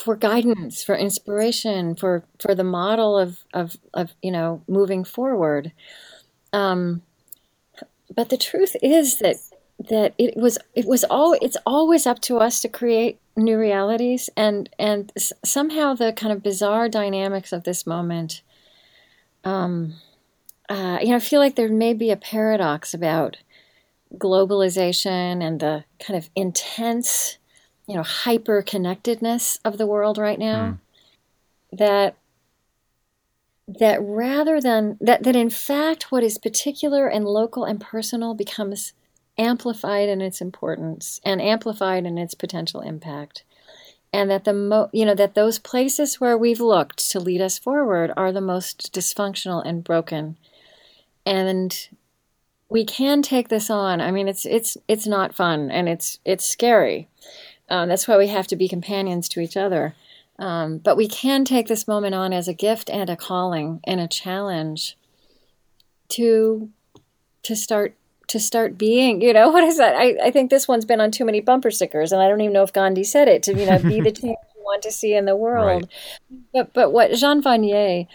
[0.00, 5.72] for guidance, for inspiration, for for the model of of, of you know moving forward.
[6.52, 7.02] Um,
[8.14, 9.36] but the truth is that
[9.88, 14.28] that it was it was all it's always up to us to create new realities
[14.36, 18.42] and and s- somehow the kind of bizarre dynamics of this moment
[19.44, 19.94] um,
[20.68, 23.38] uh, you know, I feel like there may be a paradox about
[24.16, 27.38] globalization and the kind of intense,
[27.90, 30.78] you know, hyper connectedness of the world right now.
[31.72, 31.76] Hmm.
[31.76, 32.16] That
[33.66, 38.92] that rather than that, that in fact, what is particular and local and personal becomes
[39.36, 43.42] amplified in its importance and amplified in its potential impact.
[44.12, 47.58] And that the mo- you know that those places where we've looked to lead us
[47.58, 50.36] forward are the most dysfunctional and broken.
[51.26, 51.88] And
[52.68, 54.00] we can take this on.
[54.00, 57.08] I mean it's it's it's not fun and it's it's scary
[57.70, 59.94] um, that's why we have to be companions to each other.
[60.38, 64.00] Um, but we can take this moment on as a gift and a calling and
[64.00, 64.96] a challenge
[66.10, 66.70] to
[67.42, 67.94] to start
[68.26, 69.94] to start being you know what is that?
[69.96, 72.52] I, I think this one's been on too many bumper stickers and i don't even
[72.52, 75.14] know if gandhi said it to you know be the change you want to see
[75.14, 75.88] in the world.
[76.52, 78.06] But but what jean vanier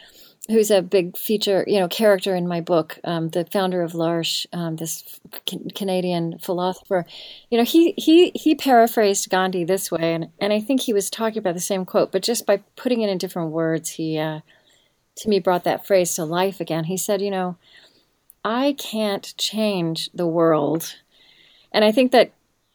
[0.48, 4.46] who's a big feature you know character in my book um, the founder of l'arche
[4.54, 7.06] um, this can- canadian philosopher
[7.50, 11.10] you know he he he paraphrased gandhi this way and and i think he was
[11.10, 14.40] talking about the same quote but just by putting it in different words he uh,
[15.16, 17.58] to me brought that phrase to life again he said you know
[18.46, 20.98] I can't change the world.
[21.72, 22.32] And I think that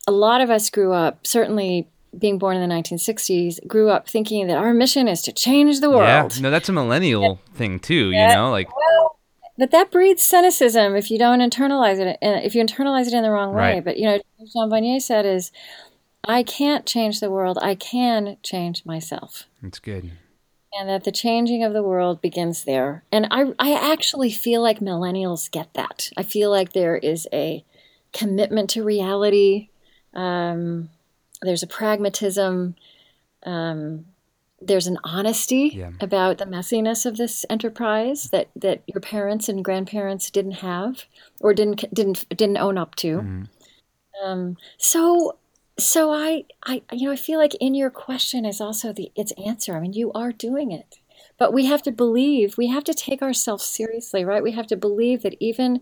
[0.06, 1.88] a lot of us grew up, certainly
[2.18, 5.90] being born in the 1960s, grew up thinking that our mission is to change the
[5.90, 6.34] world.
[6.34, 8.10] Yeah, no, that's a millennial thing too.
[8.10, 9.18] You know, like Well,
[9.58, 13.22] but that breeds cynicism if you don't internalize it, and if you internalize it in
[13.22, 13.74] the wrong way.
[13.74, 13.84] Right.
[13.84, 15.52] But you know, Jean Vanier said is,
[16.24, 17.58] "I can't change the world.
[17.60, 20.12] I can change myself." it's good.
[20.72, 23.04] and that the changing of the world begins there.
[23.10, 26.10] And I, I actually feel like millennials get that.
[26.16, 27.64] I feel like there is a
[28.12, 29.68] commitment to reality.
[30.14, 30.90] Um,
[31.42, 32.74] there's a pragmatism.
[33.44, 34.06] Um,
[34.62, 35.92] there's an honesty Yeah.
[36.00, 41.06] about the messiness of this enterprise that, that your parents and grandparents didn't have
[41.40, 43.46] or didn't didn't didn't own up to.
[44.22, 45.38] Um, so
[45.78, 49.32] so I, I you know i feel like in your question is also the its
[49.44, 50.98] answer i mean you are doing it
[51.38, 54.76] but we have to believe we have to take ourselves seriously right we have to
[54.76, 55.80] believe that even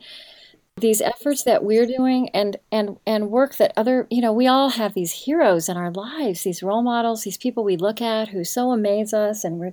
[0.78, 4.70] these efforts that we're doing and and and work that other you know we all
[4.70, 8.44] have these heroes in our lives these role models these people we look at who
[8.44, 9.72] so amaze us and we're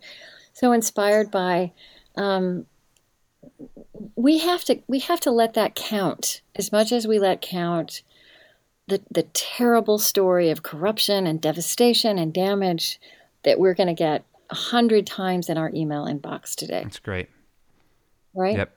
[0.54, 1.72] so inspired by
[2.16, 2.66] um,
[4.16, 8.02] we have to we have to let that count as much as we let count
[8.88, 13.00] the the terrible story of corruption and devastation and damage
[13.44, 17.30] that we're going to get a hundred times in our email inbox today, That's great.
[18.34, 18.58] right?
[18.58, 18.75] Yep.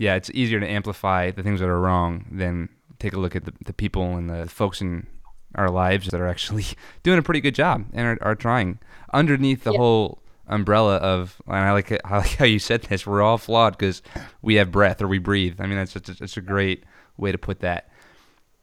[0.00, 3.44] Yeah, it's easier to amplify the things that are wrong than take a look at
[3.44, 5.06] the, the people and the folks in
[5.54, 6.64] our lives that are actually
[7.02, 8.78] doing a pretty good job and are, are trying.
[9.12, 13.06] Underneath the whole umbrella of and I like it, I like how you said this
[13.06, 14.00] we're all flawed because
[14.40, 15.60] we have breath or we breathe.
[15.60, 16.84] I mean that's just it's a great
[17.18, 17.90] way to put that.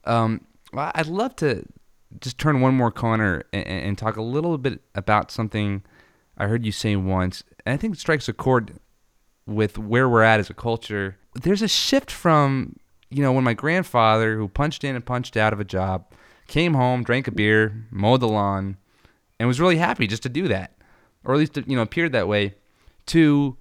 [0.06, 0.42] Um,
[0.74, 1.68] well, I'd love to
[2.20, 5.84] just turn one more corner and, and talk a little bit about something
[6.36, 8.80] I heard you say once and I think it strikes a chord
[9.48, 12.76] with where we're at as a culture, there's a shift from,
[13.10, 16.06] you know, when my grandfather, who punched in and punched out of a job,
[16.48, 18.78] came home, drank a beer, mowed the lawn,
[19.40, 20.74] and was really happy just to do that,
[21.24, 22.56] or at least, you know, appeared that way,
[23.08, 23.58] to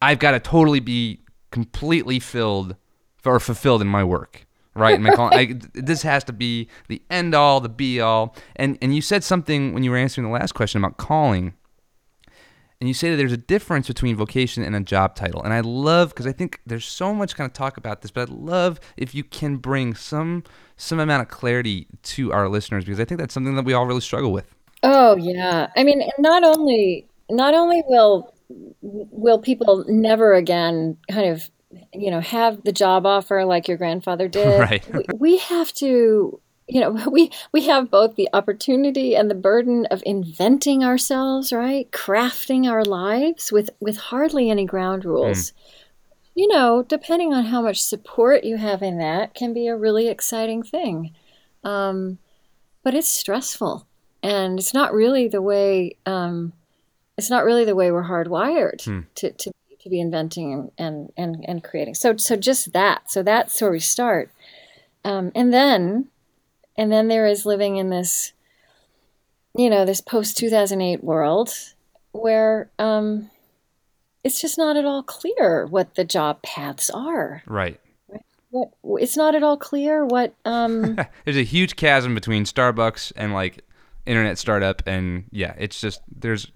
[0.00, 1.20] I've got to totally be
[1.50, 2.76] completely filled
[3.24, 4.46] or fulfilled in my work.
[4.74, 8.34] Right, and my call, I, this has to be the end all, the be all.
[8.56, 11.52] And and you said something when you were answering the last question about calling,
[12.82, 15.40] and you say that there's a difference between vocation and a job title.
[15.40, 18.22] And I love because I think there's so much kind of talk about this, but
[18.22, 20.42] I'd love if you can bring some
[20.76, 23.86] some amount of clarity to our listeners because I think that's something that we all
[23.86, 24.52] really struggle with.
[24.82, 25.68] Oh yeah.
[25.76, 28.34] I mean, not only not only will
[28.80, 31.48] will people never again kind of
[31.94, 34.58] you know have the job offer like your grandfather did.
[34.58, 34.84] Right.
[34.92, 36.40] we, we have to
[36.72, 41.90] you know we we have both the opportunity and the burden of inventing ourselves, right?
[41.90, 45.52] Crafting our lives with with hardly any ground rules.
[46.34, 50.08] You know, depending on how much support you have in that, can be a really
[50.08, 51.14] exciting thing.
[51.62, 52.18] Um,
[52.82, 53.86] but it's stressful
[54.22, 56.54] and it's not really the way um,
[57.18, 58.78] it's not really the way we're hardwired
[59.16, 61.94] to, to to be inventing and, and and creating.
[61.94, 63.10] So so just that.
[63.10, 64.30] So that's where we start,
[65.04, 66.08] um, and then
[66.76, 68.32] and then there is living in this
[69.56, 71.54] you know this post two thousand eight world
[72.12, 73.30] where um,
[74.24, 77.42] it's just not at all clear what the job paths are.
[77.46, 77.80] Right.
[78.50, 78.70] What
[79.00, 83.64] it's not at all clear what um, There's a huge chasm between Starbucks and like
[84.06, 86.50] internet startup, and yeah, it's just there's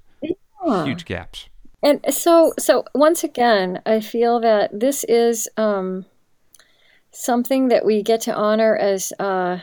[0.84, 1.48] huge gaps.
[1.82, 6.04] And so, so once again, I feel that this is um,
[7.12, 9.58] something that we get to honor as uh,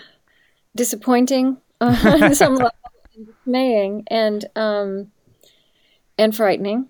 [0.75, 2.71] disappointing on some level,
[3.15, 5.11] and dismaying, and um,
[6.17, 6.89] and frightening.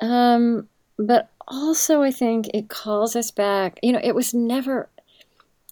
[0.00, 0.68] Um,
[0.98, 3.78] but also, I think it calls us back.
[3.82, 4.88] You know, it was never,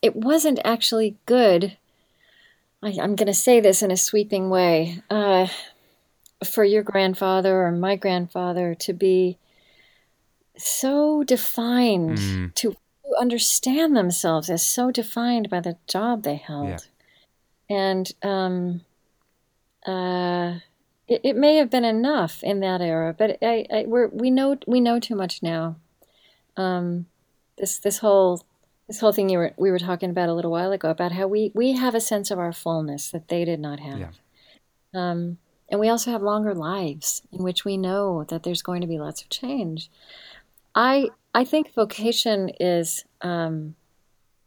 [0.03, 1.77] it wasn't actually good.
[2.83, 5.03] I, I'm going to say this in a sweeping way.
[5.11, 5.49] Uh,
[6.45, 9.37] for your grandfather or my grandfather to be
[10.57, 12.55] so defined Mm.
[12.55, 12.77] to
[13.19, 16.79] understand themselves as so defined by the job they held Yeah.
[17.71, 18.81] And um,
[19.87, 20.59] uh,
[21.09, 24.59] it, it may have been enough in that era but I, I, we're, we know
[24.67, 25.77] we know too much now
[26.57, 27.07] um,
[27.57, 28.45] this this whole
[28.89, 31.29] this whole thing you were, we were talking about a little while ago about how
[31.29, 34.11] we, we have a sense of our fullness that they did not have Yeah.
[34.93, 35.39] um,
[35.71, 38.99] and we also have longer lives in which we know that there's going to be
[38.99, 39.89] lots of change.
[40.75, 43.77] I I think vocation is um,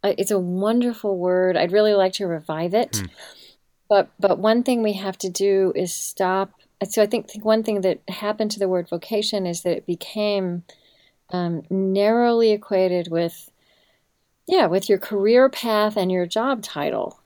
[0.04, 1.58] it's a wonderful word.
[1.58, 3.02] I'd really like to revive it,
[3.90, 6.52] but but one thing we have to do is stop.
[6.90, 9.86] So I think, think one thing that happened to the word vocation is that it
[9.86, 10.64] became
[11.32, 13.50] um, narrowly equated with
[14.48, 17.20] yeah with your career path and your job title,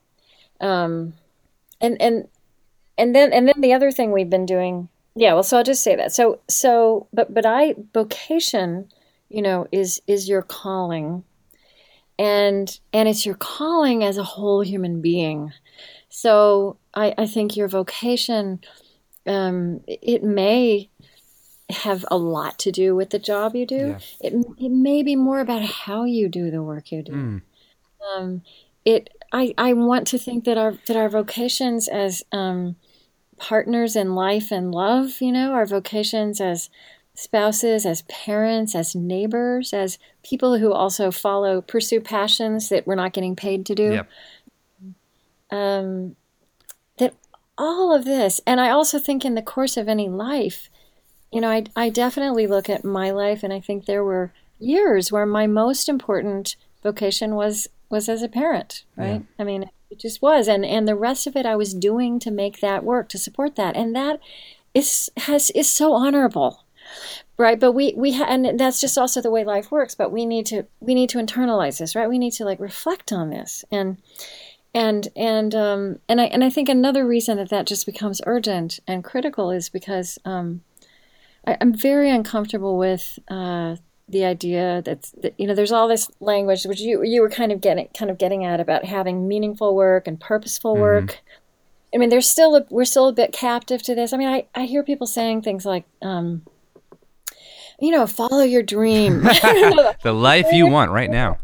[0.61, 1.13] um,
[1.82, 2.28] and and
[2.97, 5.84] and then and then the other thing we've been doing yeah well so i'll just
[5.84, 8.88] say that so so but but i vocation
[9.30, 11.23] you know is is your calling
[12.20, 15.53] and and it's your calling as a whole human being.
[16.09, 18.59] So i i think your vocation
[19.26, 20.89] um it may
[21.70, 23.97] have a lot to do with the job you do.
[24.22, 27.11] It, it may be more about how you do the work you do.
[27.11, 27.41] Mm.
[28.15, 28.41] um,
[28.86, 32.78] it I, I want to think that our that our vocations as um,
[33.38, 36.70] partners in life and love, you know, our vocations as
[37.18, 43.11] spouses, as parents, as neighbors, as people who also follow pursue passions that we're not
[43.11, 43.91] getting paid to do.
[43.91, 44.09] Yep.
[45.49, 46.15] Um,
[46.99, 47.15] that
[47.57, 50.70] all of this, and I also think in the course of any life,
[51.32, 55.11] you know, I I definitely look at my life, and I think there were years
[55.11, 59.24] where my most important vocation was was as a parent, right?
[59.39, 62.30] I mean, it just was, and and the rest of it I was doing to
[62.30, 64.20] make that work to support that, and that
[64.76, 66.63] is has is so honorable,
[67.38, 67.59] right?
[67.59, 69.95] But we we ha- and that's just also the way life works.
[69.95, 72.09] But we need to we need to internalize this, right?
[72.09, 73.97] We need to like reflect on this and.
[74.73, 78.79] And and um, and I and I think another reason that that just becomes urgent
[78.85, 80.61] and critical is because um,
[81.47, 83.77] I, I'm very uncomfortable with uh,
[84.07, 87.51] the idea that, that you know there's all this language which you you were kind
[87.51, 91.21] of getting kind of getting at about having meaningful work and purposeful work.
[91.95, 94.13] I mean, there's still a, we're still a bit captive to this.
[94.13, 96.43] I mean, I, I hear people saying things like, um,
[97.80, 99.21] you know, follow your dream.
[100.03, 101.38] The life you want right now.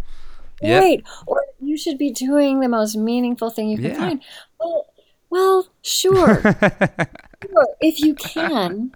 [0.62, 0.82] Yep.
[0.82, 1.04] Right.
[1.28, 3.98] Or you should be doing the most meaningful thing you can Yeah.
[3.98, 4.24] find.
[4.60, 4.86] Well,
[5.30, 6.42] well, sure.
[7.44, 8.96] sure, if you can.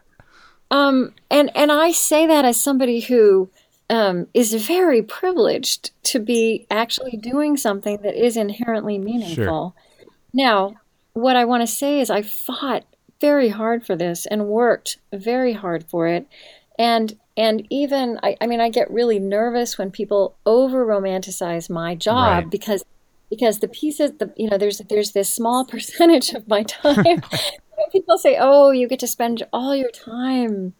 [0.69, 3.49] Um, and and I say that as somebody who
[3.89, 9.75] um, is very privileged to be actually doing something that is inherently meaningful.
[9.75, 10.07] Sure.
[10.33, 10.75] Now,
[11.13, 12.83] what I want to say is I fought
[13.19, 16.27] very hard for this and worked very hard for it.
[16.77, 21.95] And and even I, I mean I get really nervous when people over romanticize my
[21.95, 22.49] job Right.
[22.49, 22.83] because
[23.29, 27.21] because the pieces the you know there's there's this small percentage of my time
[27.91, 30.73] people say oh you get to spend all your time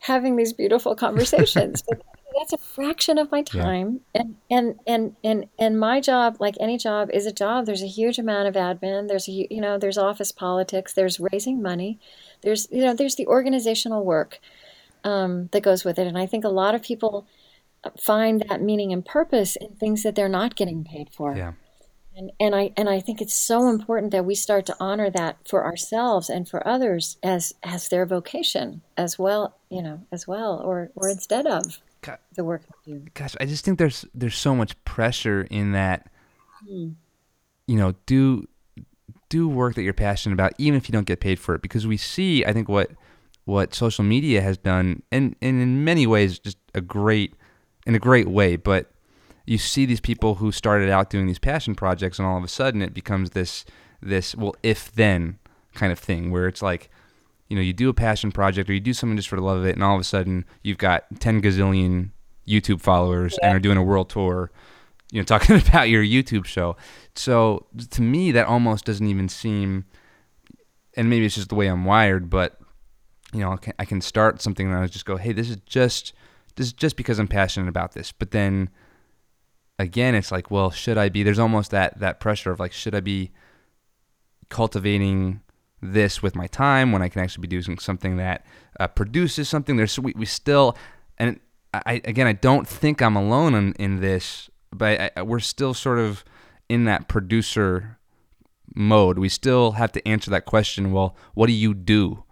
[0.00, 1.82] having these beautiful conversations.
[2.36, 3.62] But that's a fraction of my Yeah.
[3.62, 4.00] time.
[4.14, 7.64] And and and and and my job like any job is a job.
[7.64, 9.08] There's a huge amount of admin.
[9.08, 10.92] There's a you know there's office politics.
[10.92, 11.98] There's raising money.
[12.42, 14.38] There's you know there's the organizational work
[15.06, 17.26] um, that goes with it and i think a lot of people
[17.98, 21.52] find that meaning and purpose in things that they're not getting paid for Yeah.
[22.16, 25.36] and, and I and I think it's so important that we start to honor that
[25.50, 30.52] for ourselves and for others as as their vocation as well, you know, as well,
[30.68, 31.62] or or instead of
[32.00, 32.18] God.
[32.34, 33.04] the work we do.
[33.14, 36.08] gosh, I just think there's there's so much pressure in that.
[36.66, 38.48] You know, do
[39.28, 41.86] do work that you're passionate about, even if you don't get paid for it, because
[41.86, 42.90] we see, I think what
[43.46, 47.34] what social media has done, and and in many ways, just a great
[47.86, 48.92] in a great way, but
[49.46, 52.48] you see these people who started out doing these passion projects, and all of a
[52.48, 53.64] sudden it becomes this
[54.02, 55.38] this well if then
[55.74, 56.90] kind of thing where it's like
[57.48, 59.58] you know, you do a passion project or you do something just for the love
[59.58, 62.10] of it, and all of a sudden you've got 10 gazillion
[62.46, 64.50] YouTube followers and are doing a world tour,
[65.12, 66.76] you know, talking about your YouTube show.
[67.14, 69.84] So to me, that almost doesn't even seem,
[70.96, 72.58] and maybe it's just the way I'm wired, but
[73.32, 76.12] you know, I can, start something and I just go, hey, this is just
[76.56, 78.12] this is just because I'm passionate about this.
[78.12, 78.70] But then
[79.78, 81.22] again, it's like, well, should I be?
[81.22, 83.32] There's almost that that pressure of like, should I be
[84.48, 85.40] cultivating
[85.82, 88.44] this with my time when I can actually be doing something that
[88.80, 89.76] uh, produces something.
[89.76, 90.76] There's we, we still,
[91.18, 91.40] and
[91.74, 95.74] I again I don't think I'm alone in, in this, but I, I, we're still
[95.74, 96.24] sort of
[96.68, 97.98] in that producer
[98.74, 99.18] mode.
[99.18, 100.92] We still have to answer that question.
[100.92, 102.24] Well, what do you do?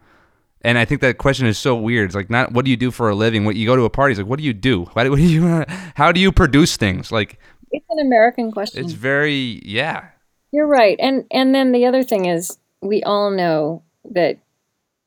[0.65, 2.07] And I think that question is so weird.
[2.07, 3.45] It's like not what do you do for a living?
[3.45, 4.85] What you go to a party, it's like what do you do?
[4.95, 5.65] What, what do you?
[5.95, 7.13] How do you produce things?
[7.13, 7.39] Like
[7.71, 8.83] It's an American question.
[8.85, 10.09] it's very yeah.
[10.53, 10.97] You're right.
[11.01, 14.39] And and then the other thing is we all know that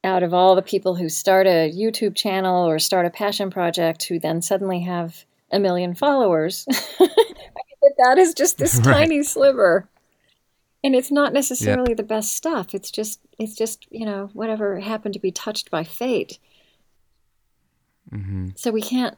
[0.03, 4.03] out of all the people who start a YouTube channel or start a passion project
[4.03, 6.65] who then suddenly have a million followers,
[6.99, 8.93] that that is just this Right.
[8.93, 9.89] tiny sliver.
[10.83, 12.73] And it's not necessarily the best stuff.
[12.73, 16.39] It's just it's just, you know, whatever happened to be touched by fate.
[18.09, 19.17] hmm So we can't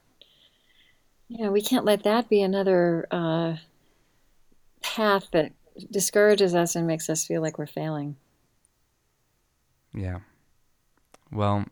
[1.30, 3.56] you know, we can't let that be another uh,
[4.82, 5.54] path that
[5.92, 8.16] discourages us and makes us feel like we're failing.
[9.94, 10.20] Yeah.
[11.32, 11.66] Well,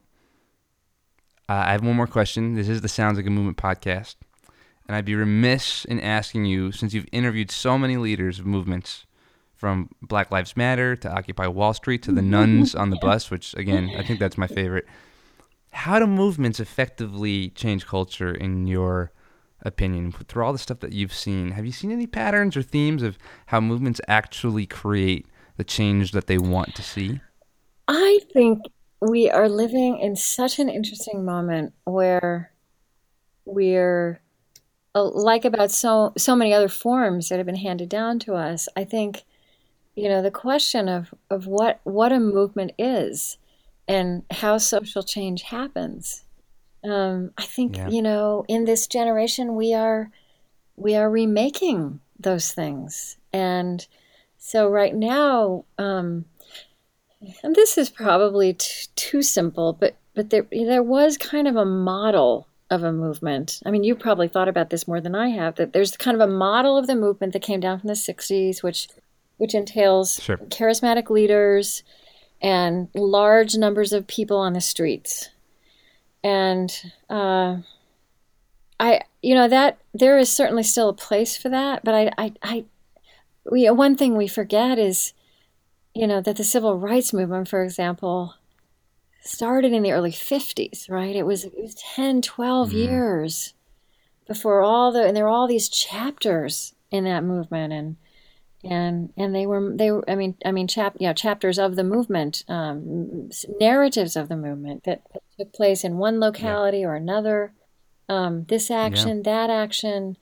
[1.50, 2.54] uh, I have one more question.
[2.54, 4.16] This is the Sounds Like a Movement podcast.
[4.88, 9.06] And I'd be remiss in asking you, since you've interviewed so many leaders of movements
[9.58, 13.54] from Black Lives Matter to Occupy Wall Street to the nuns on the bus, which
[13.56, 14.86] again I think that's my favorite.
[15.72, 19.12] How do movements effectively change culture in your
[19.64, 20.12] opinion?
[20.12, 23.18] Through all the stuff that you've seen, have you seen any patterns or themes of
[23.48, 25.28] how movements actually create
[25.58, 27.20] the change that they want to see?
[27.88, 28.62] I think
[29.02, 32.52] we are living in such an interesting moment where
[33.46, 34.22] we're
[34.96, 38.68] uh, like about so so many other forms that have been handed down to us.
[38.76, 39.24] I think
[39.98, 43.38] you know the question of of what what a movement is
[43.88, 46.24] and how social change happens.
[46.84, 47.90] Um, I think Yeah.
[47.90, 50.12] you know in this generation we are
[50.76, 53.86] we are remaking those things and
[54.38, 56.26] so right now um,
[57.44, 61.66] and this is probably t- too simple, but but there there was kind of a
[61.66, 63.60] model of a movement.
[63.66, 65.56] I mean, you probably thought about this more than I have.
[65.56, 68.62] That there's kind of a model of the movement that came down from the '60s,
[68.62, 68.88] which
[69.38, 70.38] which entails Sure.
[70.38, 71.84] charismatic leaders
[72.42, 75.30] and large numbers of people on the streets.
[76.24, 76.72] And
[77.10, 77.58] uh,
[78.80, 82.34] I, you know, that there is certainly still a place for that, but I, I,
[82.44, 82.66] I
[83.50, 85.14] we one thing we forget is
[85.98, 88.36] you know, that the civil rights movement, for example,
[89.22, 91.16] started in the early 50s, right?
[91.16, 93.54] It was, it was 10, 12 years
[94.28, 97.96] before all the, and there were all these chapters in that movement and,
[98.64, 101.84] and, and they were, they were, I mean, I mean, chap, yeah, chapters of the
[101.84, 103.30] movement, um,
[103.60, 105.02] narratives of the movement that
[105.38, 107.54] took place in one locality or another.
[108.10, 110.18] Um, this action, that action,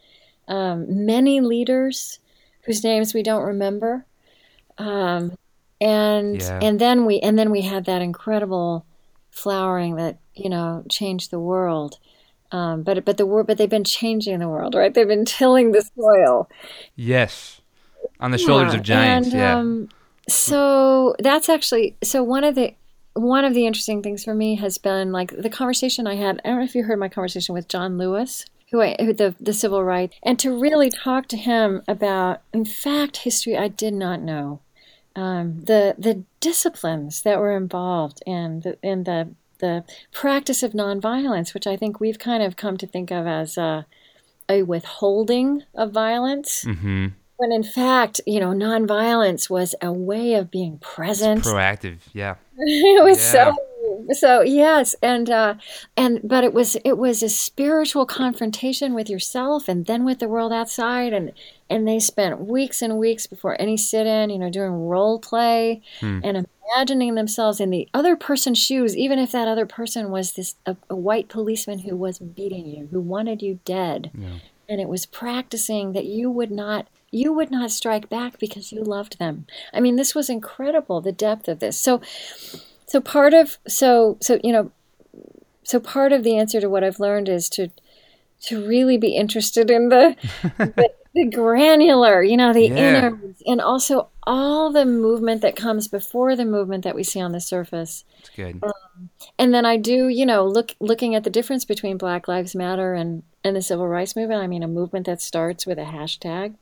[0.47, 2.19] um, many leaders
[2.65, 4.05] whose names we don't remember.
[4.77, 5.37] Um,
[5.81, 6.59] and Yeah.
[6.61, 8.85] and then we and then we had that incredible
[9.29, 11.99] flowering that you know changed the world.
[12.51, 14.93] Um, but but the but they've been changing the world, right?
[14.93, 16.49] They've been tilling the soil.
[16.95, 17.61] Yes,
[18.19, 19.27] on the shoulders Yeah, of giants.
[19.29, 19.57] and, yeah.
[19.57, 19.89] Um,
[20.27, 22.73] so that's actually so one of the
[23.13, 26.41] one of the interesting things for me has been like the conversation I had.
[26.43, 29.35] I don't know if you heard my conversation with John Lewis, who, I, who the
[29.39, 33.93] the civil rights, and to really talk to him about, in fact, history I did
[33.93, 34.59] not know,
[35.15, 41.53] um, the the disciplines that were involved in the in the the practice of nonviolence,
[41.53, 43.85] which I think we've kind of come to think of as a,
[44.49, 47.07] a withholding of violence mm-hmm.
[47.37, 51.43] When in fact, you know, nonviolence was a way of being present.
[51.43, 51.97] Proactive.
[52.13, 52.35] Yeah.
[52.57, 53.31] it was Yeah.
[53.53, 53.55] so
[54.13, 55.55] so yes, and uh,
[55.95, 60.27] and but it was it was a spiritual confrontation with yourself and then with the
[60.27, 61.31] world outside, and
[61.69, 66.19] and they spent weeks and weeks before any sit-in, you know, doing role play Hmm.
[66.23, 70.55] and imagining themselves in the other person's shoes, even if that other person was this
[70.65, 74.39] a, a white policeman who was beating you, who wanted you dead Yeah.
[74.67, 78.81] and it was practicing that you would not you would not strike back because you
[78.83, 82.01] loved them i mean this was incredible the depth of this so
[82.87, 84.71] so part of so so you know
[85.63, 87.69] so part of the answer to what i've learned is to
[88.41, 90.15] to really be interested in the
[90.57, 92.87] the, the granular you know the Yeah.
[92.89, 97.31] inner and also all the movement that comes before the movement that we see on
[97.31, 98.61] the surface It's good.
[98.63, 102.55] Um, and then I do, you know, look looking at the difference between Black Lives
[102.55, 104.41] Matter and and the civil rights movement.
[104.41, 106.55] I mean, a movement that starts with a hashtag,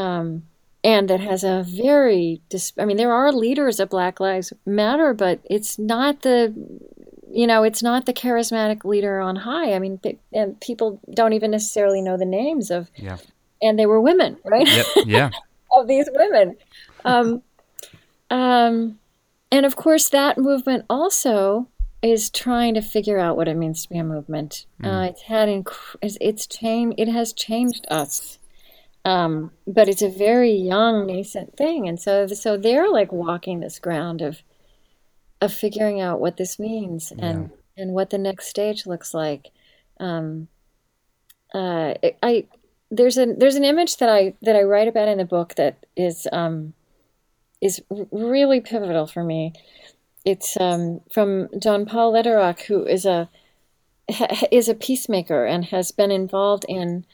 [0.00, 0.42] um,
[0.82, 2.40] and that has a very.
[2.48, 6.54] Dis- I mean, there are leaders of Black Lives Matter, but it's not the,
[7.30, 9.74] you know, it's not the charismatic leader on high.
[9.74, 13.18] I mean, pe- and people don't even necessarily know the names of, Yeah.
[13.60, 14.66] and they were women, right?
[14.66, 14.86] Yep.
[15.06, 15.30] Yeah.
[15.76, 16.56] of these women.
[17.04, 17.42] Um,
[18.30, 18.98] um,
[19.52, 21.68] and of course, that movement also
[22.02, 24.64] is trying to figure out what it means to be a movement.
[24.82, 26.98] Uh, it's had inc- it's, it's changed.
[26.98, 28.38] It has changed us,
[29.04, 33.78] um, but it's a very young, nascent thing, and so so they're like walking this
[33.78, 34.42] ground of
[35.40, 39.48] of figuring out what this means and and what the next stage looks like.
[39.98, 40.48] Um,
[41.54, 42.46] uh, I
[42.90, 45.86] there's a there's an image that I that I write about in the book that
[45.96, 46.74] is um,
[47.60, 47.80] is
[48.10, 49.54] really pivotal for me.
[50.24, 53.28] It's um, from John Paul Lederach, who is a
[54.50, 57.04] is a peacemaker and has been involved in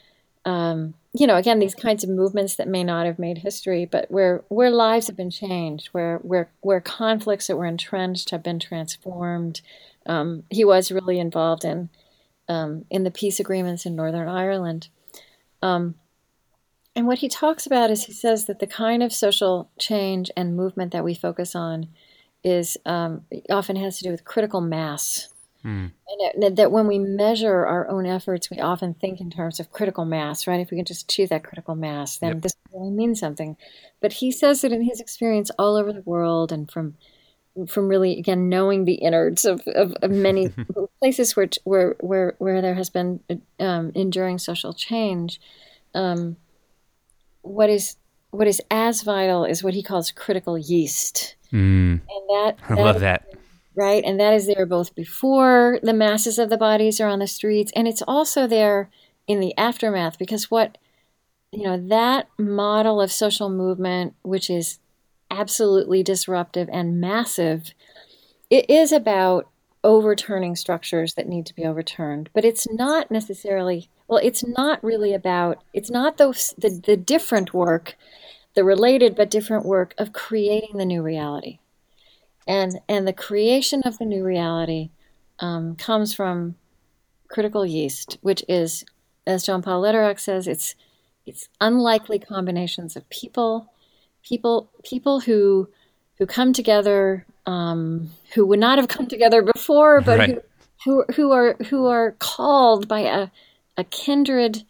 [0.44, 4.10] um, you know again these kinds of movements that may not have made history, but
[4.10, 8.58] where where lives have been changed, where where where conflicts that were entrenched have been
[8.58, 9.60] transformed.
[10.06, 11.88] Um, he was really involved in
[12.48, 14.88] um, in the peace agreements in Northern Ireland.
[15.62, 15.94] Um,
[16.94, 20.56] and what he talks about is he says that the kind of social change and
[20.56, 21.88] movement that we focus on
[22.42, 25.28] is um, often has to do with critical mass.
[25.66, 29.72] And that, that when we measure our own efforts, we often think in terms of
[29.72, 30.60] critical mass, right?
[30.60, 32.42] If we can just achieve that critical mass, then Yep.
[32.42, 33.56] this really means something.
[34.00, 36.94] But he says that in his experience all over the world and from
[37.68, 40.52] from really again knowing the innards of, of, of many
[41.00, 43.20] places where, where where where there has been
[43.58, 45.40] um, enduring social change,
[45.94, 46.36] um,
[47.42, 47.96] what is
[48.30, 53.00] what is as vital is what he calls critical yeast, Mm, and that I love
[53.00, 53.35] that.
[53.76, 54.02] Right?
[54.04, 57.70] And that is there both before the masses of the bodies are on the streets,
[57.76, 58.90] and it's also there
[59.28, 60.78] in the aftermath because what
[61.52, 64.78] you know that model of social movement, which is
[65.30, 67.74] absolutely disruptive and massive,
[68.50, 69.48] it is about
[69.84, 74.20] overturning structures that need to be overturned, but it's not necessarily well.
[74.22, 75.62] It's not really about.
[75.72, 77.96] It's not those the the different work,
[78.54, 81.58] the related but different work of creating the new reality
[82.46, 84.90] and and the creation of the new reality
[85.40, 86.56] um, comes from
[87.28, 88.84] critical yeast, which is,
[89.26, 90.74] as John Paul Lederach says, it's
[91.26, 93.72] it's unlikely combinations of people,
[94.22, 95.68] people people who
[96.18, 100.38] who come together, um, who would not have come together before, but Right.
[100.84, 103.28] who, who who are who are called by a
[103.76, 104.62] a kindred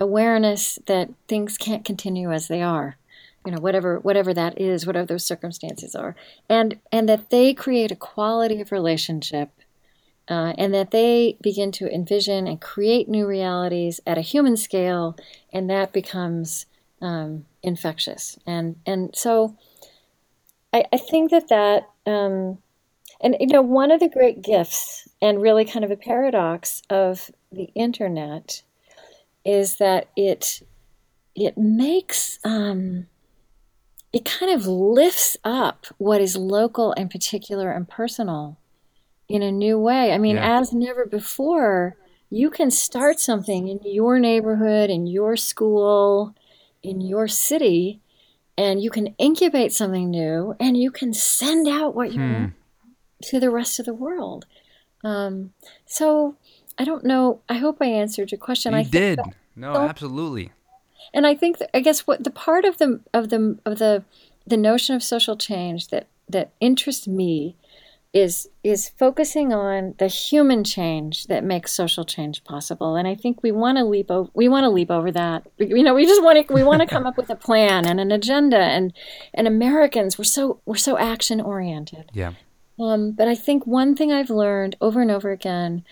[0.00, 2.96] awareness that things can't continue as they are
[3.44, 6.14] you know whatever whatever that is whatever those circumstances are.
[6.48, 9.50] And and that they create a quality of relationship
[10.28, 15.16] uh, and that they begin to envision and create new realities at a human scale
[15.52, 16.66] and that becomes
[17.00, 18.38] um, infectious.
[18.46, 19.56] And and so
[20.72, 22.58] I, I think that that um,
[23.20, 27.30] and you know one of the great gifts and really kind of a paradox of
[27.50, 28.62] the internet
[29.44, 30.62] is that it
[31.34, 33.06] it makes um,
[34.12, 38.58] it kind of lifts up what is local and particular and personal
[39.28, 40.12] in a new way.
[40.12, 40.60] I mean, Yeah.
[40.60, 41.96] as never before,
[42.30, 46.34] you can start something in your neighborhood, in your school,
[46.82, 48.00] in your city,
[48.56, 52.32] and you can incubate something new and you can send out what you Hmm.
[52.32, 52.52] want
[53.24, 54.46] to the rest of the world.
[55.04, 55.52] Um,
[55.86, 56.36] so
[56.78, 57.40] I don't know.
[57.48, 58.72] I hope I answered your question.
[58.74, 59.18] I You think did.
[59.18, 60.52] that- No, so- absolutely.
[61.12, 64.04] And I think that, I guess what the part of the of the of the
[64.46, 67.56] the notion of social change that that interests me
[68.14, 72.96] is is focusing on the human change that makes social change possible.
[72.96, 75.46] And I think we want to leap over we want to leap over that.
[75.58, 78.00] You know, we just want to we want to come up with a plan and
[78.00, 78.92] an agenda and
[79.34, 82.10] and Americans we're so we're so action oriented.
[82.14, 82.32] Yeah.
[82.80, 85.84] Um, but I think one thing I've learned over and over again,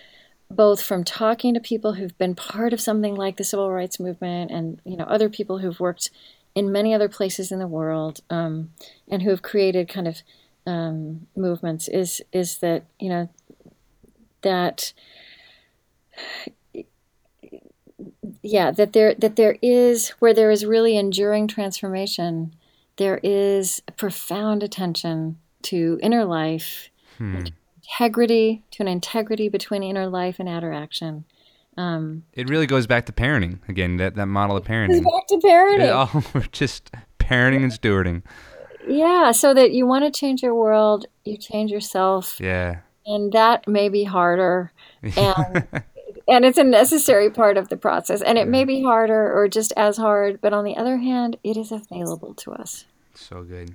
[0.50, 4.50] both from talking to people who've been part of something like the civil rights movement,
[4.50, 6.10] and you know other people who've worked
[6.54, 8.70] in many other places in the world, um,
[9.08, 10.22] and who have created kind of
[10.66, 13.28] um, movements, is is that you know
[14.42, 14.92] that
[18.42, 22.54] yeah that there that there is where there is really enduring transformation,
[22.96, 27.44] there is profound attention to inner life Hmm.
[27.88, 31.24] Integrity to an integrity between inner life and outer action.
[31.76, 33.98] Um, It really goes back to parenting again.
[33.98, 35.04] That that model of parenting.
[35.04, 35.80] back to parenting.
[35.80, 38.22] It all, we're just parenting and stewarding.
[38.88, 42.78] Yeah, so that you want to change your world, you change yourself, Yeah.
[43.04, 44.72] and that may be harder,
[45.02, 45.66] and
[46.28, 49.72] and it's a necessary part of the process, and it may be harder or just
[49.76, 52.84] as hard, but on the other hand, it is available to us.
[53.14, 53.74] So good.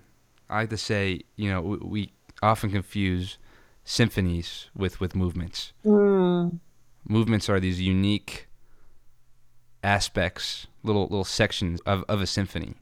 [0.50, 3.38] I like to say, you know, we, we often confuse
[3.84, 5.74] symphonies with with movements.
[5.86, 6.60] Mm.
[7.08, 8.48] Movements are these unique
[9.84, 12.76] aspects, little little sections of, of a symphony,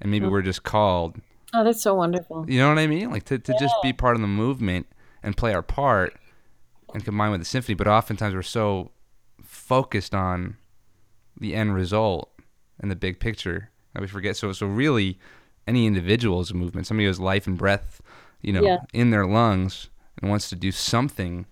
[0.00, 1.20] and maybe we're just called.
[1.54, 2.44] Oh, that's so wonderful.
[2.48, 3.10] You know what I mean?
[3.10, 4.86] Like to, to just be part of the movement
[5.22, 6.14] and play our part
[6.92, 7.74] and combine with the symphony.
[7.74, 8.90] But oftentimes we're so
[9.42, 10.56] focused on
[11.40, 12.30] the end result
[12.80, 14.36] and the big picture that we forget.
[14.36, 15.18] So so really,
[15.66, 16.86] any individual is a movement.
[16.86, 18.00] Somebody who has life and breath,
[18.42, 18.78] you know, Yeah.
[18.92, 19.88] in their lungs
[20.20, 21.46] and wants to do something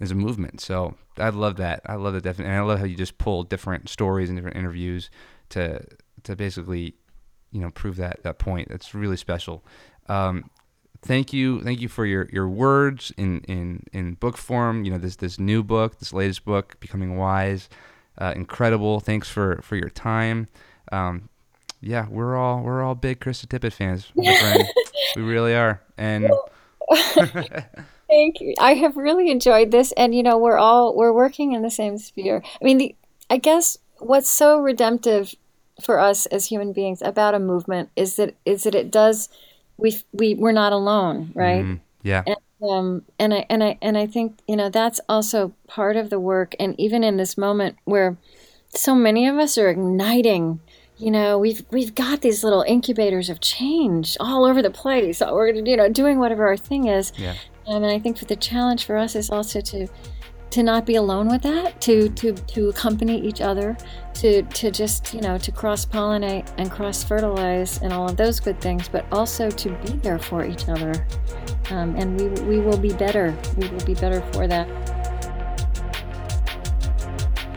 [0.00, 0.60] as a movement.
[0.60, 1.82] So I love that.
[1.86, 2.52] I love that definitely.
[2.52, 5.10] And I love how you just pull different stories and different interviews
[5.50, 5.84] to
[6.24, 6.94] to basically,
[7.50, 8.68] you know, prove that that point.
[8.68, 9.64] That's really special.
[10.08, 10.50] Um,
[11.02, 14.84] thank you, thank you for your, your words in, in, in book form.
[14.84, 17.68] You know, this this new book, this latest book, Becoming Wise,
[18.18, 19.00] uh, incredible.
[19.00, 20.48] Thanks for, for your time.
[20.90, 21.28] Um,
[21.80, 24.64] yeah, we're all we're all big Krista Tippett fans, my friend.
[25.16, 25.82] we really are.
[25.98, 26.30] And
[28.08, 28.54] Thank you.
[28.60, 31.96] I have really enjoyed this, and you know, we're all we're working in the same
[31.98, 32.42] sphere.
[32.44, 32.94] I mean, the
[33.30, 35.34] I guess what's so redemptive
[35.80, 39.28] for us as human beings about a movement is that is that it does
[39.76, 41.64] we we we're not alone, right?
[41.64, 42.24] mm, yeah,
[42.68, 46.20] um, and I and I and I think you know that's also part of the
[46.20, 46.54] work.
[46.60, 48.16] And even in this moment where
[48.68, 50.60] so many of us are igniting,
[51.02, 55.20] you know, we've we've got these little incubators of change all over the place.
[55.20, 57.12] We're you know doing whatever our thing is.
[57.16, 57.34] Yeah.
[57.66, 59.88] Um, and I think for the challenge for us is also to
[60.50, 63.76] to not be alone with that, to to to accompany each other,
[64.14, 68.38] to to just you know to cross pollinate and cross fertilize and all of those
[68.38, 71.04] good things, but also to be there for each other,
[71.70, 73.36] um, and we we will be better.
[73.56, 74.68] We will be better for that.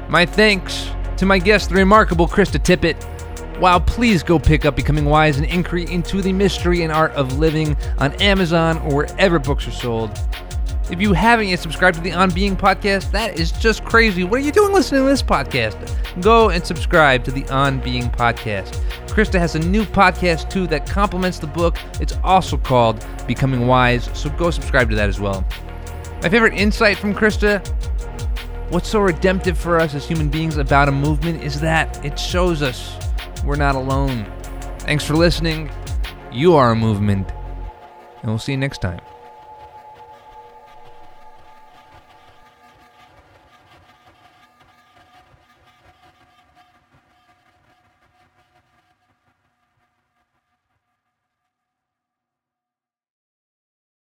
[0.09, 3.14] My thanks to my guest, the remarkable Krista Tippett.
[3.59, 7.39] Wow, please go pick up Becoming Wise and Inquiry into the Mystery and Art of
[7.39, 10.11] Living on Amazon or wherever books are sold.
[10.91, 14.25] If you haven't yet subscribed to the On Being podcast, that is just crazy.
[14.25, 15.77] What are you doing listening to this podcast?
[16.21, 18.75] Go and subscribe to the On Being podcast.
[19.07, 21.77] Krista has a new podcast too that complements the book.
[22.01, 25.45] It's also called Becoming Wise, so go subscribe to that as well.
[26.21, 27.65] My favorite insight from Krista
[28.69, 32.61] what's so redemptive for us as human beings about a movement is that it shows
[32.61, 33.04] us
[33.45, 34.25] we're not alone.
[34.79, 35.71] Thanks for listening.
[36.31, 37.31] You are a movement.
[38.21, 38.99] And we'll see you next time.